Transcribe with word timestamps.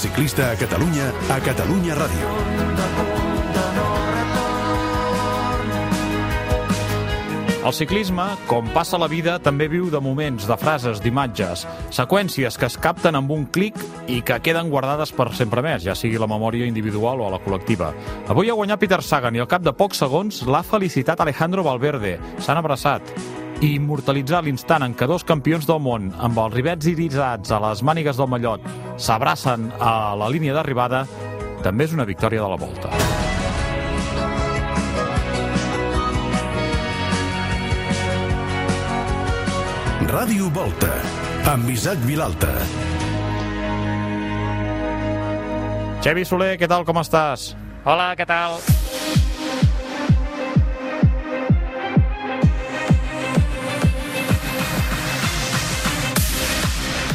Ciclista 0.00 0.50
a 0.50 0.56
Catalunya 0.56 1.12
a 1.28 1.36
Catalunya 1.44 1.92
Ràdio. 1.92 2.28
El 7.60 7.74
ciclisme, 7.76 8.24
com 8.48 8.70
passa 8.72 8.96
la 8.96 9.10
vida, 9.12 9.34
també 9.44 9.66
viu 9.68 9.90
de 9.92 10.00
moments, 10.00 10.46
de 10.48 10.56
frases, 10.56 11.02
d'imatges, 11.04 11.66
seqüències 11.92 12.56
que 12.56 12.70
es 12.70 12.78
capten 12.80 13.18
amb 13.20 13.34
un 13.36 13.44
clic 13.52 13.76
i 14.08 14.22
que 14.24 14.40
queden 14.40 14.72
guardades 14.72 15.12
per 15.12 15.28
sempre 15.36 15.60
més, 15.60 15.84
ja 15.84 15.92
sigui 15.92 16.16
la 16.16 16.30
memòria 16.30 16.64
individual 16.64 17.20
o 17.20 17.28
a 17.28 17.34
la 17.36 17.42
col·lectiva. 17.44 17.92
Avui 18.32 18.48
ha 18.48 18.56
guanyat 18.56 18.80
Peter 18.80 19.02
Sagan 19.04 19.36
i 19.36 19.44
al 19.44 19.52
cap 19.52 19.60
de 19.60 19.76
pocs 19.76 20.00
segons 20.00 20.40
l'ha 20.48 20.64
felicitat 20.64 21.20
Alejandro 21.20 21.66
Valverde. 21.68 22.16
S'han 22.40 22.56
abraçat 22.56 23.12
i 23.60 23.74
immortalitzar 23.76 24.40
l'instant 24.44 24.84
en 24.86 24.94
què 24.96 25.04
dos 25.08 25.24
campions 25.28 25.66
del 25.68 25.82
món 25.84 26.08
amb 26.24 26.38
els 26.40 26.54
rivets 26.56 26.88
irisats 26.88 27.52
a 27.52 27.58
les 27.60 27.82
mànigues 27.84 28.16
del 28.16 28.30
mallot 28.32 28.64
s'abracen 28.96 29.68
a 29.76 30.16
la 30.16 30.30
línia 30.32 30.56
d'arribada 30.56 31.04
també 31.60 31.84
és 31.84 31.92
una 31.92 32.08
victòria 32.08 32.40
de 32.40 32.48
la 32.48 32.56
volta. 32.56 32.88
Ràdio 40.10 40.48
Volta, 40.50 40.90
amb 41.52 41.68
Isaac 41.70 42.00
Vilalta. 42.08 42.50
Xevi 46.00 46.24
Soler, 46.24 46.54
què 46.58 46.66
tal, 46.66 46.88
com 46.88 46.98
estàs? 47.04 47.52
Hola, 47.84 48.14
què 48.18 48.26
tal? 48.26 48.58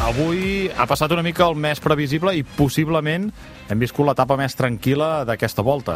Avui 0.06 0.70
ha 0.70 0.86
passat 0.86 1.10
una 1.16 1.24
mica 1.26 1.48
el 1.50 1.56
més 1.58 1.80
previsible 1.82 2.30
i 2.38 2.44
possiblement 2.46 3.24
hem 3.74 3.80
viscut 3.82 4.06
l'etapa 4.06 4.36
més 4.38 4.54
tranquil·la 4.54 5.24
d'aquesta 5.26 5.66
volta. 5.66 5.96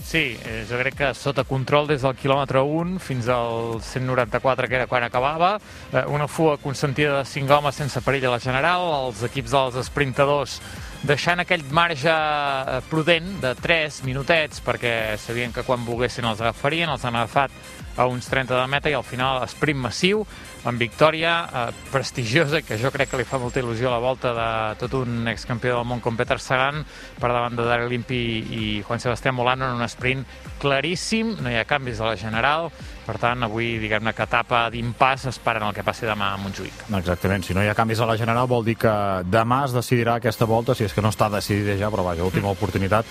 Sí, 0.00 0.38
eh, 0.48 0.62
jo 0.70 0.78
crec 0.80 0.96
que 0.96 1.10
sota 1.12 1.44
control 1.44 1.90
des 1.90 2.00
del 2.00 2.16
quilòmetre 2.16 2.62
1 2.64 2.96
fins 3.04 3.28
al 3.28 3.76
194, 3.84 4.70
que 4.70 4.78
era 4.80 4.88
quan 4.88 5.04
acabava. 5.04 5.58
Eh, 5.92 6.00
una 6.08 6.30
fuga 6.32 6.56
consentida 6.64 7.18
de 7.18 7.28
5 7.28 7.58
homes 7.58 7.76
sense 7.76 8.00
perill 8.00 8.24
a 8.30 8.34
la 8.38 8.40
general, 8.40 8.88
els 9.10 9.22
equips 9.28 9.52
dels 9.52 9.76
esprintadors 9.84 10.56
deixant 11.04 11.44
aquell 11.44 11.68
marge 11.76 12.08
eh, 12.08 12.80
prudent 12.88 13.34
de 13.44 13.52
3 13.60 14.00
minutets 14.08 14.64
perquè 14.64 15.18
sabien 15.20 15.52
que 15.52 15.68
quan 15.68 15.84
volguessin 15.84 16.24
els 16.24 16.40
agafarien, 16.40 16.88
els 16.88 17.04
han 17.04 17.20
agafat 17.20 17.52
a 17.96 18.06
uns 18.06 18.28
30 18.30 18.54
de 18.54 18.66
meta 18.70 18.90
i 18.90 18.96
al 18.96 19.04
final 19.04 19.42
sprint 19.50 19.80
massiu 19.80 20.24
amb 20.64 20.78
victòria 20.78 21.32
eh, 21.42 21.64
prestigiosa 21.90 22.62
que 22.62 22.78
jo 22.78 22.92
crec 22.94 23.10
que 23.10 23.18
li 23.20 23.26
fa 23.26 23.40
molta 23.42 23.60
il·lusió 23.60 23.90
a 23.90 23.96
la 23.96 24.02
volta 24.02 24.32
de 24.36 24.48
tot 24.80 24.94
un 25.00 25.26
excampió 25.28 25.76
del 25.76 25.88
món 25.88 26.00
com 26.00 26.16
Peter 26.16 26.38
Sagan 26.40 26.84
per 27.18 27.32
davant 27.32 27.58
de 27.58 27.66
Daryl 27.66 27.90
Limpi 27.90 28.22
i 28.42 28.64
Juan 28.86 29.02
Sebastián 29.02 29.34
Molano 29.34 29.68
en 29.68 29.82
un 29.82 29.88
sprint 29.90 30.24
claríssim, 30.62 31.34
no 31.42 31.50
hi 31.50 31.58
ha 31.58 31.66
canvis 31.68 32.00
a 32.00 32.12
la 32.12 32.16
general 32.16 32.70
per 33.02 33.18
tant 33.18 33.42
avui 33.42 33.74
diguem-ne 33.82 34.14
que 34.14 34.26
etapa 34.28 34.68
d'impàs 34.70 35.26
esperen 35.32 35.66
el 35.66 35.74
que 35.74 35.84
passi 35.86 36.06
demà 36.06 36.32
a 36.32 36.38
Montjuïc 36.38 36.86
Exactament, 37.02 37.42
si 37.42 37.56
no 37.58 37.64
hi 37.64 37.70
ha 37.72 37.76
canvis 37.78 38.00
a 38.00 38.08
la 38.08 38.16
general 38.20 38.46
vol 38.46 38.64
dir 38.64 38.78
que 38.78 38.94
demà 39.26 39.64
es 39.66 39.74
decidirà 39.74 40.20
aquesta 40.20 40.46
volta, 40.46 40.78
si 40.78 40.86
és 40.86 40.94
que 40.94 41.02
no 41.02 41.10
està 41.10 41.28
decidida 41.32 41.76
ja, 41.80 41.90
però 41.90 42.06
vaja, 42.06 42.24
última 42.24 42.52
oportunitat 42.54 43.06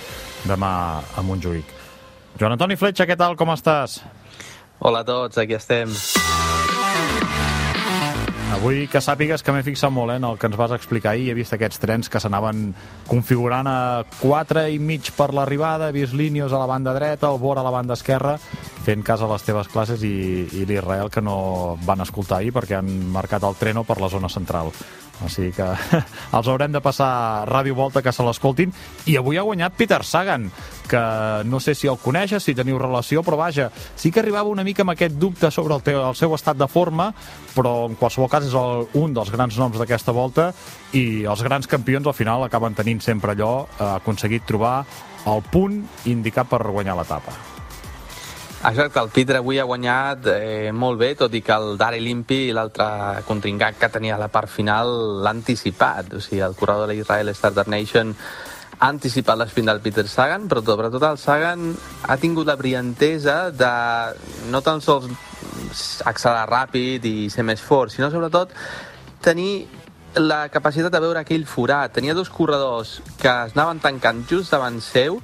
demà 0.47 0.71
a 1.03 1.23
Montjuïc. 1.25 1.77
Joan 2.39 2.55
Antoni 2.55 2.77
Fletxa, 2.79 3.05
què 3.05 3.17
tal, 3.19 3.35
com 3.37 3.51
estàs? 3.51 3.99
Hola 4.83 5.03
a 5.03 5.05
tots, 5.05 5.37
aquí 5.37 5.53
estem. 5.53 5.91
Avui 8.51 8.87
que 8.89 8.97
sàpigues 8.97 9.43
que 9.45 9.53
m'he 9.53 9.61
fixat 9.61 9.93
molt 9.93 10.09
eh, 10.09 10.15
en 10.17 10.25
el 10.25 10.39
que 10.41 10.49
ens 10.49 10.57
vas 10.57 10.73
explicar 10.73 11.11
ahir. 11.11 11.27
He 11.29 11.35
vist 11.37 11.53
aquests 11.53 11.77
trens 11.83 12.09
que 12.09 12.17
s'anaven 12.19 12.71
configurant 13.05 13.69
a 13.69 13.75
4 14.23 14.63
i 14.73 14.79
mig 14.81 15.11
per 15.13 15.29
l'arribada, 15.37 15.91
he 15.91 15.95
vist 15.99 16.17
línies 16.17 16.49
a 16.49 16.63
la 16.63 16.65
banda 16.65 16.95
dreta, 16.97 17.29
el 17.29 17.37
bord 17.37 17.61
a 17.61 17.67
la 17.67 17.75
banda 17.75 17.93
esquerra, 17.93 18.39
fent 18.81 19.05
cas 19.05 19.21
a 19.21 19.29
les 19.29 19.45
teves 19.45 19.69
classes 19.69 20.01
i, 20.01 20.15
i 20.49 20.65
l'Israel 20.65 21.13
que 21.13 21.21
no 21.21 21.77
van 21.85 22.01
escoltar 22.01 22.41
ahir 22.41 22.49
perquè 22.57 22.79
han 22.81 22.89
marcat 23.13 23.45
el 23.45 23.61
treno 23.61 23.85
per 23.85 24.01
la 24.01 24.09
zona 24.09 24.33
central. 24.33 24.73
O 25.21 25.29
sigui 25.29 25.51
que 25.53 25.65
els 26.37 26.49
haurem 26.49 26.71
de 26.73 26.81
passar 26.81 27.45
Ràdio 27.49 27.75
Volta 27.77 28.01
que 28.01 28.13
se 28.13 28.25
l'escoltin. 28.25 28.73
I 29.09 29.17
avui 29.19 29.37
ha 29.37 29.45
guanyat 29.45 29.75
Peter 29.77 30.01
Sagan, 30.07 30.49
que 30.89 31.01
no 31.45 31.59
sé 31.63 31.75
si 31.77 31.89
el 31.91 31.99
coneixes, 32.01 32.43
si 32.43 32.55
teniu 32.57 32.79
relació, 32.81 33.23
però 33.23 33.39
vaja, 33.39 33.69
sí 33.95 34.11
que 34.11 34.21
arribava 34.23 34.51
una 34.51 34.65
mica 34.67 34.85
amb 34.85 34.95
aquest 34.95 35.15
dubte 35.21 35.51
sobre 35.51 35.77
el, 35.77 35.85
teu, 35.85 36.01
el 36.03 36.17
seu 36.19 36.33
estat 36.35 36.59
de 36.59 36.67
forma, 36.71 37.11
però 37.55 37.85
en 37.89 37.95
qualsevol 37.99 38.31
cas 38.31 38.49
és 38.49 38.57
el, 38.57 38.87
un 38.99 39.15
dels 39.15 39.31
grans 39.31 39.61
noms 39.61 39.79
d'aquesta 39.79 40.15
volta 40.15 40.51
i 40.97 41.23
els 41.29 41.45
grans 41.45 41.69
campions 41.69 42.07
al 42.07 42.17
final 42.17 42.43
acaben 42.47 42.75
tenint 42.75 43.03
sempre 43.05 43.35
allò, 43.35 43.53
eh, 43.77 43.87
aconseguit 44.01 44.47
trobar 44.49 44.81
el 45.29 45.45
punt 45.53 45.81
indicat 46.09 46.49
per 46.49 46.65
guanyar 46.67 46.97
l'etapa. 46.97 47.50
Exacte, 48.61 48.99
el 48.99 49.09
Peter 49.09 49.39
avui 49.39 49.57
ha 49.57 49.63
guanyat 49.65 50.27
eh, 50.29 50.69
molt 50.69 50.99
bé, 51.01 51.15
tot 51.17 51.33
i 51.33 51.39
que 51.41 51.55
el 51.55 51.79
Dari 51.81 51.97
Limpi, 51.97 52.51
l'altre 52.53 53.23
contrincant 53.25 53.79
que 53.81 53.89
tenia 53.89 54.13
a 54.13 54.21
la 54.21 54.27
part 54.29 54.51
final, 54.53 54.91
l'ha 55.25 55.33
anticipat. 55.33 56.11
O 56.13 56.21
sigui, 56.21 56.43
el 56.45 56.53
corredor 56.59 56.85
de 56.85 56.93
l'Israel 56.93 57.33
Starter 57.33 57.65
Nation 57.73 58.13
ha 58.13 58.91
anticipat 58.91 59.41
l'esprint 59.41 59.71
del 59.71 59.81
Peter 59.81 60.05
Sagan, 60.05 60.45
però 60.45 60.61
sobretot 60.61 61.07
el 61.09 61.17
Sagan 61.17 61.71
ha 62.05 62.19
tingut 62.21 62.45
la 62.45 62.57
brillantesa 62.59 63.49
de 63.49 63.73
no 64.53 64.61
tan 64.61 64.85
sols 64.85 65.09
accelerar 66.05 66.45
ràpid 66.45 67.09
i 67.09 67.31
ser 67.33 67.47
més 67.47 67.65
fort, 67.65 67.89
sinó 67.89 68.13
sobretot 68.13 68.53
tenir 69.25 69.65
la 70.21 70.43
capacitat 70.53 70.93
de 70.93 71.01
veure 71.01 71.25
aquell 71.25 71.49
forat. 71.49 71.97
Tenia 71.97 72.13
dos 72.13 72.29
corredors 72.29 72.99
que 73.17 73.29
es 73.31 73.57
anaven 73.57 73.81
tancant 73.81 74.21
just 74.29 74.53
davant 74.53 74.77
seu 74.85 75.17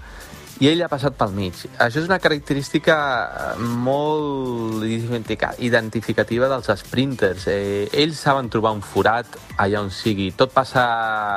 i 0.59 0.69
ell 0.71 0.81
ha 0.81 0.89
passat 0.89 1.15
pel 1.17 1.33
mig. 1.37 1.59
Això 1.77 2.01
és 2.01 2.07
una 2.09 2.19
característica 2.21 2.97
molt 3.85 4.85
identificativa 4.87 6.49
dels 6.49 6.71
sprinters. 6.81 7.47
Eh, 7.51 7.87
ells 7.93 8.21
saben 8.25 8.49
trobar 8.49 8.73
un 8.77 8.81
forat 8.81 9.37
allà 9.57 9.83
on 9.85 9.91
sigui. 9.93 10.31
Tot 10.37 10.53
passa 10.55 10.85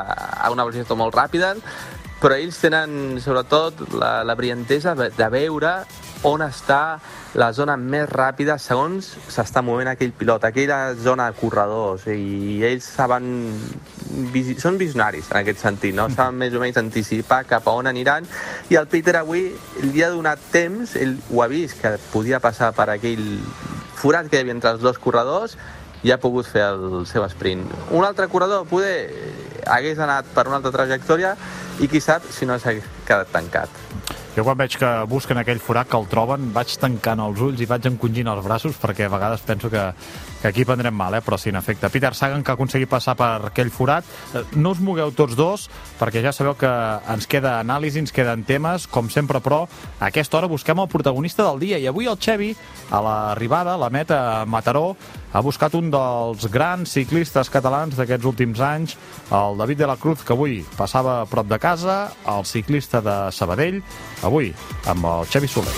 a 0.08 0.52
una 0.52 0.64
velocitat 0.64 0.96
molt 0.96 1.16
ràpida, 1.16 1.54
però 2.20 2.36
ells 2.36 2.60
tenen 2.60 3.20
sobretot 3.20 3.86
la, 3.96 4.20
la 4.24 4.36
brillantesa 4.36 4.94
de 4.96 5.28
veure 5.32 5.74
on 6.26 6.42
està 6.44 7.00
la 7.40 7.48
zona 7.56 7.76
més 7.80 8.08
ràpida 8.10 8.58
segons 8.60 9.06
s'està 9.32 9.62
movent 9.64 9.88
aquell 9.88 10.12
pilot, 10.16 10.44
aquella 10.44 10.94
zona 10.98 11.30
de 11.30 11.38
corredors, 11.40 12.06
i 12.12 12.60
ells 12.66 12.88
saben, 12.98 13.30
són 14.60 14.78
visionaris 14.80 15.30
en 15.30 15.40
aquest 15.40 15.64
sentit, 15.64 15.94
no? 15.96 16.08
saben 16.16 16.40
més 16.42 16.54
o 16.54 16.62
menys 16.62 16.80
anticipar 16.80 17.44
cap 17.48 17.68
a 17.68 17.76
on 17.80 17.88
aniran, 17.90 18.28
i 18.68 18.76
el 18.80 18.88
Peter 18.92 19.16
avui 19.22 19.48
li 19.86 20.04
ha 20.04 20.12
donat 20.12 20.42
temps, 20.52 20.96
ell 21.00 21.16
ho 21.30 21.44
ha 21.44 21.50
vist, 21.52 21.80
que 21.80 21.96
podia 22.12 22.42
passar 22.42 22.74
per 22.76 22.90
aquell 22.92 23.24
forat 24.00 24.28
que 24.28 24.38
hi 24.38 24.44
havia 24.44 24.56
entre 24.56 24.74
els 24.76 24.84
dos 24.84 25.00
corredors, 25.00 25.56
i 26.02 26.12
ha 26.12 26.20
pogut 26.20 26.48
fer 26.48 26.62
el 26.64 27.04
seu 27.08 27.26
sprint. 27.28 27.66
Un 27.92 28.06
altre 28.06 28.28
corredor 28.32 28.64
poder 28.68 29.10
hagués 29.68 30.00
anat 30.00 30.30
per 30.32 30.46
una 30.48 30.56
altra 30.60 30.72
trajectòria 30.72 31.34
i 31.80 31.88
qui 31.92 32.00
sap 32.00 32.24
si 32.32 32.48
no 32.48 32.56
s'ha 32.58 32.78
quedat 33.04 33.28
tancat. 33.34 33.68
Jo 34.36 34.44
quan 34.46 34.58
veig 34.60 34.76
que 34.78 34.88
busquen 35.10 35.40
aquell 35.40 35.58
forat 35.58 35.88
que 35.90 35.98
el 35.98 36.06
troben, 36.06 36.52
vaig 36.54 36.70
tancant 36.78 37.18
els 37.24 37.40
ulls 37.42 37.60
i 37.60 37.66
vaig 37.66 37.88
encongint 37.90 38.28
els 38.30 38.44
braços 38.44 38.76
perquè 38.78 39.08
a 39.08 39.10
vegades 39.10 39.42
penso 39.42 39.66
que, 39.72 39.82
que 40.40 40.48
aquí 40.48 40.64
prendrem 40.64 40.94
mal, 40.94 41.16
eh? 41.18 41.20
però 41.24 41.34
sí, 41.36 41.50
en 41.50 41.58
efecte. 41.58 41.90
Peter 41.90 42.14
Sagan, 42.14 42.44
que 42.46 42.52
ha 42.52 42.54
aconseguit 42.54 42.88
passar 42.88 43.16
per 43.18 43.50
aquell 43.50 43.72
forat. 43.74 44.06
Eh, 44.34 44.44
No 44.54 44.70
us 44.70 44.80
mogueu 44.80 45.10
tots 45.16 45.34
dos, 45.34 45.66
perquè 45.98 46.22
ja 46.22 46.30
sabeu 46.32 46.54
que 46.54 46.70
ens 47.10 47.26
queda 47.26 47.56
anàlisi, 47.58 47.98
ens 48.04 48.14
queden 48.14 48.44
temes, 48.46 48.86
com 48.86 49.10
sempre, 49.10 49.40
però 49.42 49.64
a 49.98 50.06
aquesta 50.12 50.38
hora 50.38 50.50
busquem 50.50 50.78
el 50.78 50.88
protagonista 50.88 51.48
del 51.48 51.58
dia. 51.58 51.80
I 51.82 51.88
avui 51.90 52.06
el 52.06 52.18
Xevi, 52.20 52.52
a 52.90 53.02
l'arribada, 53.02 53.74
a 53.74 53.82
la 53.82 53.90
meta 53.90 54.20
a 54.40 54.44
Mataró, 54.46 54.94
ha 55.32 55.42
buscat 55.42 55.74
un 55.78 55.90
dels 55.90 56.46
grans 56.50 56.90
ciclistes 56.90 57.50
catalans 57.50 57.98
d'aquests 57.98 58.26
últims 58.26 58.62
anys, 58.62 58.96
el 59.30 59.58
David 59.58 59.78
de 59.78 59.90
la 59.90 59.98
Cruz, 59.98 60.24
que 60.26 60.34
avui 60.34 60.60
passava 60.78 61.20
a 61.20 61.26
prop 61.30 61.46
de 61.46 61.58
casa, 61.62 62.12
el 62.26 62.46
ciclista 62.46 63.00
de 63.02 63.16
Sabadell, 63.34 63.82
avui 64.22 64.54
amb 64.90 65.04
el 65.06 65.26
Xevi 65.30 65.48
Soler. 65.48 65.74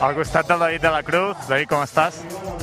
Al 0.00 0.14
costat 0.14 0.46
del 0.46 0.60
David 0.62 0.82
de 0.82 0.90
la 0.94 1.02
Cruz. 1.02 1.36
David, 1.48 1.66
com 1.66 1.82
estàs? 1.82 2.20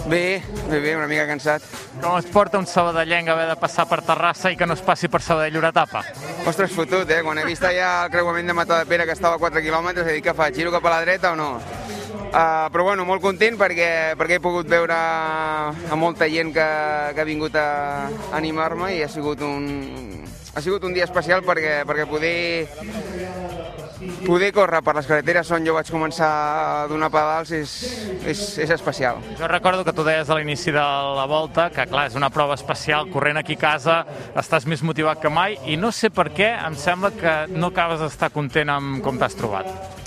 Bé, 0.07 0.41
bé, 0.69 0.79
bé, 0.79 0.93
una 0.95 1.07
mica 1.11 1.25
cansat. 1.27 1.65
Com 1.99 2.15
es 2.15 2.29
porta 2.31 2.61
un 2.61 2.67
sabadellenc 2.69 3.27
haver 3.31 3.49
de 3.49 3.57
passar 3.59 3.87
per 3.89 3.99
Terrassa 4.07 4.53
i 4.53 4.55
que 4.55 4.67
no 4.67 4.77
es 4.77 4.83
passi 4.85 5.09
per 5.11 5.19
Sabadell 5.21 5.57
una 5.59 5.73
etapa? 5.75 6.05
Ostres, 6.47 6.71
fotut, 6.71 7.09
eh? 7.11 7.21
Quan 7.25 7.41
he 7.41 7.45
vist 7.47 7.65
allà 7.67 8.05
el 8.05 8.13
creuament 8.13 8.47
de 8.47 8.55
Mata 8.55 8.79
de 8.79 8.87
Pere 8.87 9.07
que 9.09 9.17
estava 9.17 9.35
a 9.35 9.41
4 9.41 9.63
quilòmetres, 9.65 10.07
he 10.07 10.19
dit 10.19 10.23
que 10.23 10.35
fa 10.37 10.47
giro 10.55 10.71
cap 10.71 10.87
a 10.87 10.95
la 10.95 11.01
dreta 11.03 11.33
o 11.33 11.39
no? 11.39 11.49
Uh, 12.25 12.67
però 12.73 12.83
bueno, 12.89 13.05
molt 13.07 13.23
content 13.23 13.55
perquè, 13.59 13.89
perquè 14.19 14.39
he 14.39 14.43
pogut 14.43 14.67
veure 14.69 14.95
a 14.95 15.99
molta 15.99 16.27
gent 16.31 16.51
que, 16.55 16.67
que 17.15 17.23
ha 17.23 17.27
vingut 17.27 17.55
a 17.55 17.67
animar-me 18.35 18.91
i 18.97 19.03
ha 19.05 19.09
sigut 19.11 19.43
un, 19.45 20.25
ha 20.55 20.63
sigut 20.63 20.83
un 20.83 20.95
dia 20.95 21.07
especial 21.07 21.45
perquè, 21.47 21.83
perquè 21.87 22.07
poder 22.09 22.35
poder 24.25 24.51
córrer 24.53 24.81
per 24.83 24.95
les 24.97 25.07
carreteres 25.07 25.49
on 25.55 25.65
jo 25.65 25.75
vaig 25.75 25.89
començar 25.91 26.29
a 26.29 26.87
donar 26.91 27.09
pedals 27.13 27.51
és, 27.55 27.73
és, 28.27 28.41
és 28.65 28.71
especial. 28.75 29.21
Jo 29.39 29.49
recordo 29.49 29.85
que 29.87 29.93
tu 29.95 30.05
deies 30.05 30.29
a 30.29 30.37
l'inici 30.37 30.73
de 30.75 30.85
la 31.19 31.25
volta 31.29 31.69
que, 31.73 31.87
clar, 31.89 32.07
és 32.09 32.17
una 32.19 32.29
prova 32.33 32.57
especial, 32.59 33.09
corrent 33.13 33.39
aquí 33.41 33.57
a 33.59 33.63
casa, 33.65 33.99
estàs 34.37 34.67
més 34.69 34.83
motivat 34.85 35.21
que 35.23 35.31
mai, 35.31 35.59
i 35.65 35.77
no 35.79 35.91
sé 35.95 36.11
per 36.13 36.29
què, 36.35 36.51
em 36.67 36.77
sembla 36.79 37.13
que 37.15 37.35
no 37.55 37.71
acabes 37.73 38.03
d'estar 38.03 38.33
content 38.35 38.73
amb 38.73 39.03
com 39.05 39.19
t'has 39.21 39.37
trobat. 39.37 40.03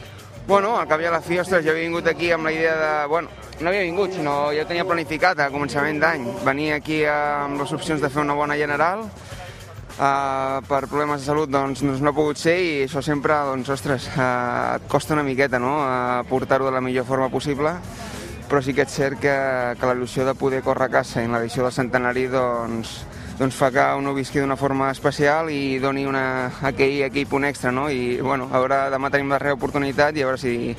Bueno, 0.48 0.78
al 0.80 0.88
cap 0.88 1.02
i 1.02 1.04
a 1.04 1.10
la 1.12 1.20
fi, 1.20 1.36
ostres, 1.36 1.60
jo 1.60 1.74
havia 1.74 1.84
vingut 1.84 2.06
aquí 2.08 2.30
amb 2.32 2.48
la 2.48 2.50
idea 2.54 2.72
de... 2.80 2.92
Bueno, 3.12 3.28
no 3.60 3.68
havia 3.68 3.82
vingut, 3.84 4.14
sinó 4.16 4.48
ja 4.56 4.62
ho 4.62 4.68
tenia 4.70 4.86
planificat 4.88 5.42
a 5.44 5.50
començament 5.52 6.00
d'any. 6.00 6.24
Venir 6.46 6.70
aquí 6.72 7.02
amb 7.04 7.60
les 7.60 7.74
opcions 7.76 8.00
de 8.00 8.08
fer 8.08 8.22
una 8.22 8.32
bona 8.38 8.56
general, 8.56 9.02
uh, 9.02 10.62
per 10.64 10.80
problemes 10.86 11.20
de 11.20 11.28
salut 11.28 11.52
doncs, 11.52 11.84
doncs 11.84 12.00
no 12.00 12.14
ha 12.14 12.16
pogut 12.16 12.40
ser 12.40 12.56
i 12.64 12.70
això 12.86 13.04
sempre, 13.04 13.36
doncs, 13.50 13.68
ostres, 13.76 14.08
uh, 14.14 14.78
et 14.78 14.88
costa 14.88 15.12
una 15.18 15.26
miqueta, 15.26 15.60
no?, 15.60 15.74
uh, 15.82 16.24
portar-ho 16.32 16.72
de 16.72 16.72
la 16.78 16.80
millor 16.80 17.04
forma 17.04 17.28
possible, 17.28 17.76
però 18.48 18.64
sí 18.64 18.72
que 18.72 18.88
és 18.88 18.98
cert 19.02 19.20
que, 19.20 19.36
que 19.76 19.84
la 19.84 19.98
il·lusió 20.00 20.24
de 20.24 20.32
poder 20.32 20.64
córrer 20.64 20.88
a 20.88 20.94
casa 20.96 21.20
en 21.20 21.36
l'edició 21.36 21.68
del 21.68 21.76
centenari, 21.76 22.24
doncs, 22.32 23.02
doncs 23.38 23.54
fa 23.54 23.70
que 23.70 23.84
un 23.96 24.06
ho 24.10 24.14
visqui 24.16 24.40
d'una 24.42 24.56
forma 24.58 24.90
especial 24.90 25.50
i 25.54 25.78
doni 25.78 26.04
una, 26.06 26.50
aquell, 26.66 27.04
aquell 27.06 27.26
punt 27.30 27.44
extra, 27.46 27.70
no? 27.70 27.88
I, 27.90 28.18
bueno, 28.20 28.48
a 28.50 28.58
veure, 28.58 28.78
demà 28.90 29.10
tenim 29.14 29.30
la 29.30 29.38
reoportunitat 29.38 30.16
i 30.18 30.24
a 30.24 30.26
veure 30.26 30.40
si, 30.42 30.74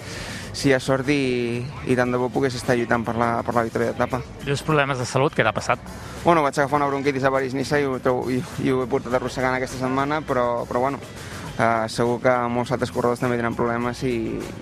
si 0.52 0.68
hi 0.70 0.74
ha 0.76 0.80
sort 0.84 1.08
i, 1.08 1.64
i 1.88 1.96
tant 1.96 2.12
de 2.12 2.20
bo 2.20 2.28
pogués 2.34 2.56
estar 2.60 2.76
lluitant 2.76 3.06
per 3.08 3.16
la, 3.16 3.30
per 3.48 3.56
la 3.56 3.64
victòria 3.64 3.94
d'etapa. 3.94 4.20
I 4.46 4.52
els 4.52 4.64
problemes 4.68 5.00
de 5.00 5.08
salut, 5.08 5.32
què 5.38 5.46
t'ha 5.48 5.56
passat? 5.56 5.80
Bueno, 6.26 6.44
vaig 6.44 6.58
agafar 6.60 6.82
una 6.82 6.90
bronquitis 6.92 7.24
a 7.24 7.32
París-Niça 7.32 7.80
i, 7.80 7.88
ho- 7.88 8.20
i, 8.28 8.42
i 8.68 8.72
ho 8.76 8.84
he 8.84 8.90
portat 8.92 9.16
arrossegant 9.16 9.56
aquesta 9.56 9.80
setmana, 9.80 10.20
però, 10.28 10.66
però 10.68 10.84
bueno, 10.84 11.00
eh, 11.56 11.88
segur 11.88 12.20
que 12.26 12.36
molts 12.52 12.76
altres 12.76 12.92
corredors 12.92 13.24
també 13.24 13.40
tenen 13.40 13.56
problemes 13.56 14.04
i, 14.04 14.14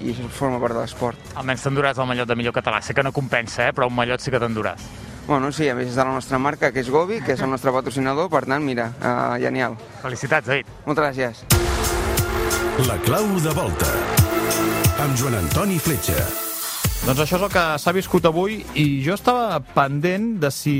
i 0.05 0.13
això 0.13 0.29
forma 0.29 0.61
part 0.61 0.77
de 0.77 0.83
l'esport. 0.85 1.33
Almenys 1.33 1.65
t'enduràs 1.65 1.97
el 1.97 2.05
mallot 2.13 2.29
de 2.29 2.37
millor 2.37 2.53
català. 2.61 2.83
Sé 2.85 2.93
que 2.93 3.01
no 3.01 3.11
compensa, 3.15 3.65
eh? 3.71 3.73
però 3.73 3.89
un 3.89 3.97
mallot 3.97 4.21
sí 4.21 4.29
que 4.29 4.43
t'enduràs. 4.43 4.85
Bueno, 5.27 5.51
sí, 5.51 5.67
a 5.67 5.75
més 5.75 5.89
és 5.89 5.95
de 5.99 6.03
la 6.07 6.13
nostra 6.15 6.37
marca, 6.39 6.69
que 6.71 6.79
és 6.79 6.87
Gobi, 6.87 7.17
que 7.19 7.33
és 7.35 7.41
el 7.43 7.49
nostre 7.51 7.73
patrocinador, 7.75 8.29
per 8.31 8.45
tant, 8.45 8.63
mira, 8.63 8.85
uh, 9.01 9.35
genial. 9.43 9.75
Felicitats, 9.99 10.47
David. 10.47 10.69
Moltes 10.85 11.03
gràcies. 11.03 11.41
La 12.87 12.95
clau 13.03 13.27
de 13.43 13.51
volta. 13.57 13.89
Amb 15.03 15.19
Joan 15.19 15.35
Antoni 15.41 15.81
Fletxa. 15.83 16.15
Doncs 17.03 17.25
això 17.25 17.41
és 17.41 17.43
el 17.43 17.51
que 17.51 17.65
s'ha 17.83 17.93
viscut 17.97 18.25
avui 18.31 18.61
i 18.79 18.85
jo 19.03 19.17
estava 19.19 19.59
pendent 19.75 20.37
de 20.39 20.51
si 20.53 20.77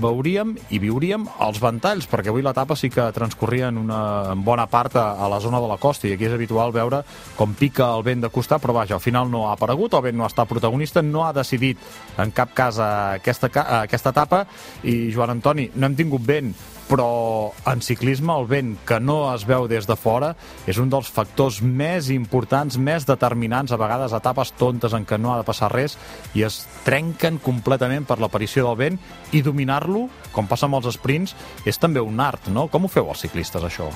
veuríem 0.00 0.54
i 0.74 0.80
viuríem 0.82 1.26
els 1.46 1.60
ventalls, 1.62 2.08
perquè 2.10 2.32
avui 2.32 2.44
l'etapa 2.44 2.76
sí 2.78 2.90
que 2.92 3.06
transcorria 3.16 3.68
en 3.72 3.78
una 3.80 4.00
en 4.32 4.44
bona 4.44 4.66
part 4.70 4.96
a, 4.96 5.06
a 5.20 5.28
la 5.30 5.40
zona 5.40 5.60
de 5.62 5.70
la 5.70 5.78
costa 5.80 6.08
i 6.08 6.14
aquí 6.14 6.28
és 6.28 6.36
habitual 6.36 6.72
veure 6.74 7.02
com 7.38 7.54
pica 7.58 7.90
el 7.96 8.04
vent 8.06 8.24
de 8.24 8.30
costar, 8.34 8.60
però 8.62 8.74
vaja, 8.76 8.98
al 8.98 9.04
final 9.04 9.30
no 9.30 9.48
ha 9.48 9.54
aparegut, 9.54 9.94
el 9.94 10.06
vent 10.08 10.18
no 10.18 10.28
està 10.28 10.46
protagonista, 10.50 11.02
no 11.02 11.24
ha 11.26 11.32
decidit 11.36 11.78
en 12.18 12.32
cap 12.34 12.54
cas 12.54 12.78
aquesta, 12.82 13.50
aquesta 13.80 14.14
etapa 14.14 14.44
i 14.82 15.12
Joan 15.14 15.36
Antoni, 15.36 15.70
no 15.74 15.86
hem 15.88 15.98
tingut 15.98 16.24
vent 16.26 16.54
però 16.88 17.52
en 17.70 17.82
ciclisme 17.84 18.34
el 18.34 18.48
vent 18.50 18.74
que 18.86 18.98
no 19.00 19.18
es 19.32 19.46
veu 19.48 19.68
des 19.70 19.88
de 19.88 19.96
fora 19.96 20.34
és 20.70 20.80
un 20.80 20.90
dels 20.92 21.10
factors 21.10 21.60
més 21.62 22.10
importants, 22.14 22.78
més 22.78 23.06
determinants, 23.08 23.72
a 23.72 23.80
vegades 23.80 24.16
etapes 24.16 24.54
tontes 24.58 24.96
en 24.96 25.06
què 25.08 25.18
no 25.20 25.32
ha 25.34 25.38
de 25.40 25.48
passar 25.48 25.72
res 25.72 25.98
i 26.34 26.44
es 26.46 26.64
trenquen 26.84 27.38
completament 27.42 28.08
per 28.08 28.20
l'aparició 28.20 28.68
del 28.68 28.80
vent 28.80 29.00
i 29.32 29.42
dominar-lo, 29.42 30.08
com 30.32 30.50
passa 30.50 30.68
amb 30.68 30.80
els 30.80 30.92
sprints, 30.98 31.36
és 31.64 31.80
també 31.80 32.04
un 32.04 32.20
art, 32.20 32.50
no? 32.52 32.68
Com 32.68 32.84
ho 32.84 32.92
feu 32.92 33.10
els 33.10 33.24
ciclistes, 33.26 33.64
això? 33.64 33.90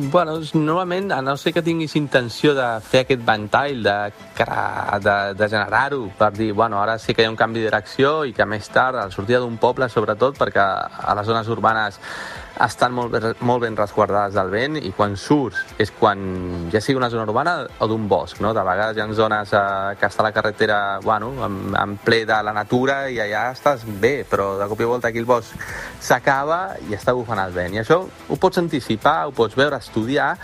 Bueno, 0.00 0.38
normalment, 0.54 1.10
a 1.10 1.20
no 1.20 1.36
ser 1.36 1.50
que 1.52 1.62
tinguis 1.66 1.96
intenció 1.98 2.52
de 2.54 2.66
fer 2.86 3.00
aquest 3.02 3.24
ventall, 3.26 3.80
de, 3.82 3.96
de, 5.02 5.16
de 5.34 5.48
generar-ho, 5.50 6.04
per 6.14 6.30
dir, 6.36 6.52
bueno, 6.52 6.78
ara 6.78 7.00
sí 7.02 7.16
que 7.16 7.24
hi 7.24 7.26
ha 7.26 7.32
un 7.32 7.38
canvi 7.40 7.58
de 7.58 7.66
direcció 7.66 8.12
i 8.22 8.32
que 8.32 8.46
més 8.46 8.70
tard, 8.70 8.94
a 8.94 9.08
la 9.08 9.10
sortida 9.10 9.40
d'un 9.42 9.58
poble, 9.58 9.88
sobretot, 9.90 10.38
perquè 10.38 10.62
a 10.62 11.16
les 11.18 11.26
zones 11.26 11.50
urbanes 11.50 11.98
estan 12.64 12.92
molt, 12.94 13.14
molt 13.46 13.62
ben 13.62 13.76
resguardades 13.78 14.34
del 14.34 14.50
vent 14.50 14.78
i 14.80 14.90
quan 14.96 15.14
surts 15.18 15.60
és 15.78 15.92
quan 15.94 16.18
ja 16.72 16.80
sigui 16.82 16.98
una 16.98 17.10
zona 17.10 17.26
urbana 17.28 17.54
o 17.78 17.86
d'un 17.90 18.08
bosc, 18.10 18.40
no? 18.42 18.52
De 18.54 18.64
vegades 18.66 18.98
hi 18.98 19.02
ha 19.02 19.06
zones 19.14 19.52
eh, 19.54 19.94
que 20.00 20.08
està 20.08 20.26
la 20.26 20.32
carretera, 20.34 20.78
bueno, 21.04 21.30
en, 21.46 21.58
en 21.78 21.96
ple 22.02 22.24
de 22.26 22.38
la 22.42 22.54
natura 22.56 23.00
i 23.10 23.20
allà 23.22 23.48
estàs 23.54 23.84
bé, 24.02 24.24
però 24.28 24.50
de 24.58 24.68
cop 24.70 24.82
i 24.82 24.90
volta 24.90 25.12
aquí 25.12 25.22
el 25.22 25.28
bosc 25.28 25.54
s'acaba 26.02 26.76
i 26.88 26.96
està 26.98 27.14
bufant 27.14 27.40
el 27.42 27.54
vent. 27.54 27.76
I 27.76 27.82
això 27.84 28.00
ho 28.02 28.40
pots 28.40 28.58
anticipar, 28.62 29.20
ho 29.28 29.34
pots 29.36 29.58
veure, 29.58 29.78
estudiar, 29.88 30.34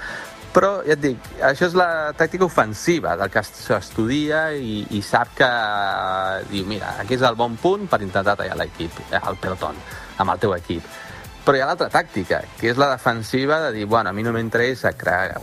però 0.55 0.77
ja 0.87 0.95
et 0.95 1.03
dic, 1.03 1.31
això 1.43 1.67
és 1.67 1.75
la 1.75 2.13
tàctica 2.15 2.47
ofensiva 2.47 3.17
del 3.19 3.31
que 3.33 3.43
s'estudia 3.43 4.45
i, 4.55 4.85
i 4.95 5.01
sap 5.03 5.33
que 5.35 5.49
eh, 5.49 6.45
diu, 6.53 6.69
mira, 6.71 6.93
aquí 7.03 7.17
és 7.17 7.25
el 7.27 7.35
bon 7.39 7.57
punt 7.59 7.89
per 7.91 7.99
intentar 8.07 8.37
tallar 8.39 8.55
l'equip, 8.61 9.01
eh, 9.09 9.19
el 9.19 9.41
pelotón, 9.43 9.81
amb 10.23 10.35
el 10.35 10.43
teu 10.45 10.55
equip. 10.55 10.87
Però 11.45 11.59
hi 11.59 11.65
ha 11.65 11.67
l'altra 11.69 11.91
tàctica, 11.93 12.45
que 12.61 12.71
és 12.71 12.79
la 12.79 12.93
defensiva 12.93 13.59
de 13.67 13.73
dir, 13.75 13.89
bueno, 13.91 14.11
a 14.11 14.17
mi 14.17 14.23
no 14.23 14.33
m'interessa 14.33 14.95
crear, 14.97 15.43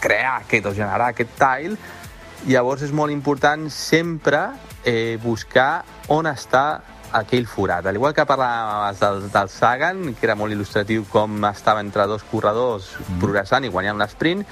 crear 0.00 0.38
aquest 0.40 0.66
o 0.66 0.74
generar 0.74 1.12
aquest 1.12 1.36
tile, 1.38 1.76
llavors 2.48 2.86
és 2.88 2.96
molt 2.96 3.12
important 3.12 3.68
sempre 3.68 4.46
eh, 4.82 5.20
buscar 5.20 5.84
on 6.08 6.30
està 6.30 6.80
aquell 7.12 7.46
forat. 7.46 7.86
Al 7.86 7.96
igual 7.96 8.14
que 8.14 8.26
parlaves 8.26 9.00
del, 9.00 9.30
del 9.32 9.48
Sagan, 9.48 10.14
que 10.14 10.26
era 10.28 10.36
molt 10.38 10.54
il·lustratiu 10.54 11.06
com 11.10 11.42
estava 11.50 11.82
entre 11.84 12.06
dos 12.10 12.22
corredors 12.30 12.92
progressant 13.20 13.66
i 13.66 13.72
guanyant 13.72 13.98
l'esprint, 14.00 14.44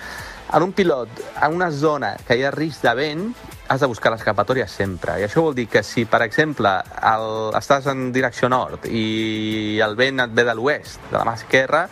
en 0.49 0.65
un 0.65 0.73
pilot, 0.73 1.09
en 1.43 1.55
una 1.55 1.71
zona 1.71 2.15
que 2.27 2.39
hi 2.39 2.45
ha 2.47 2.51
risc 2.55 2.83
de 2.87 2.95
vent, 2.97 3.25
has 3.69 3.83
de 3.85 3.89
buscar 3.91 4.15
l'escapatòria 4.15 4.65
sempre. 4.69 5.19
I 5.21 5.27
això 5.27 5.45
vol 5.45 5.55
dir 5.55 5.67
que 5.69 5.83
si, 5.85 6.07
per 6.09 6.23
exemple, 6.25 6.71
el, 7.11 7.29
estàs 7.59 7.91
en 7.93 8.09
direcció 8.15 8.49
nord 8.49 8.89
i 8.89 9.79
el 9.85 9.97
vent 9.99 10.25
et 10.25 10.33
ve 10.33 10.47
de 10.49 10.57
l'oest, 10.57 11.03
de 11.11 11.19
la 11.19 11.27
mà 11.29 11.37
esquerra, 11.37 11.85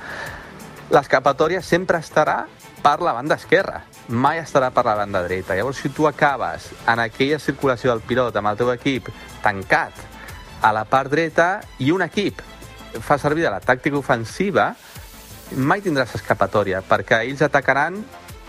l'escapatòria 0.88 1.60
sempre 1.60 2.00
estarà 2.00 2.46
per 2.80 3.00
la 3.02 3.12
banda 3.12 3.36
esquerra, 3.36 3.82
mai 4.08 4.40
estarà 4.40 4.70
per 4.72 4.86
la 4.86 4.94
banda 4.94 5.22
dreta. 5.26 5.56
Llavors, 5.58 5.82
si 5.82 5.90
tu 5.92 6.06
acabes 6.08 6.70
en 6.86 7.02
aquella 7.02 7.40
circulació 7.42 7.92
del 7.92 8.04
pilot 8.08 8.36
amb 8.40 8.54
el 8.54 8.60
teu 8.60 8.72
equip 8.72 9.10
tancat 9.44 10.15
a 10.62 10.72
la 10.72 10.84
part 10.88 11.10
dreta 11.12 11.60
i 11.78 11.90
un 11.92 12.04
equip. 12.06 12.42
Fa 13.02 13.18
servir 13.20 13.44
de 13.44 13.52
la 13.52 13.60
tàctica 13.60 13.98
ofensiva, 13.98 14.70
mai 15.56 15.82
tindràs 15.84 16.16
escapatòria, 16.18 16.82
perquè 16.86 17.22
ells 17.26 17.44
atacaran 17.44 18.00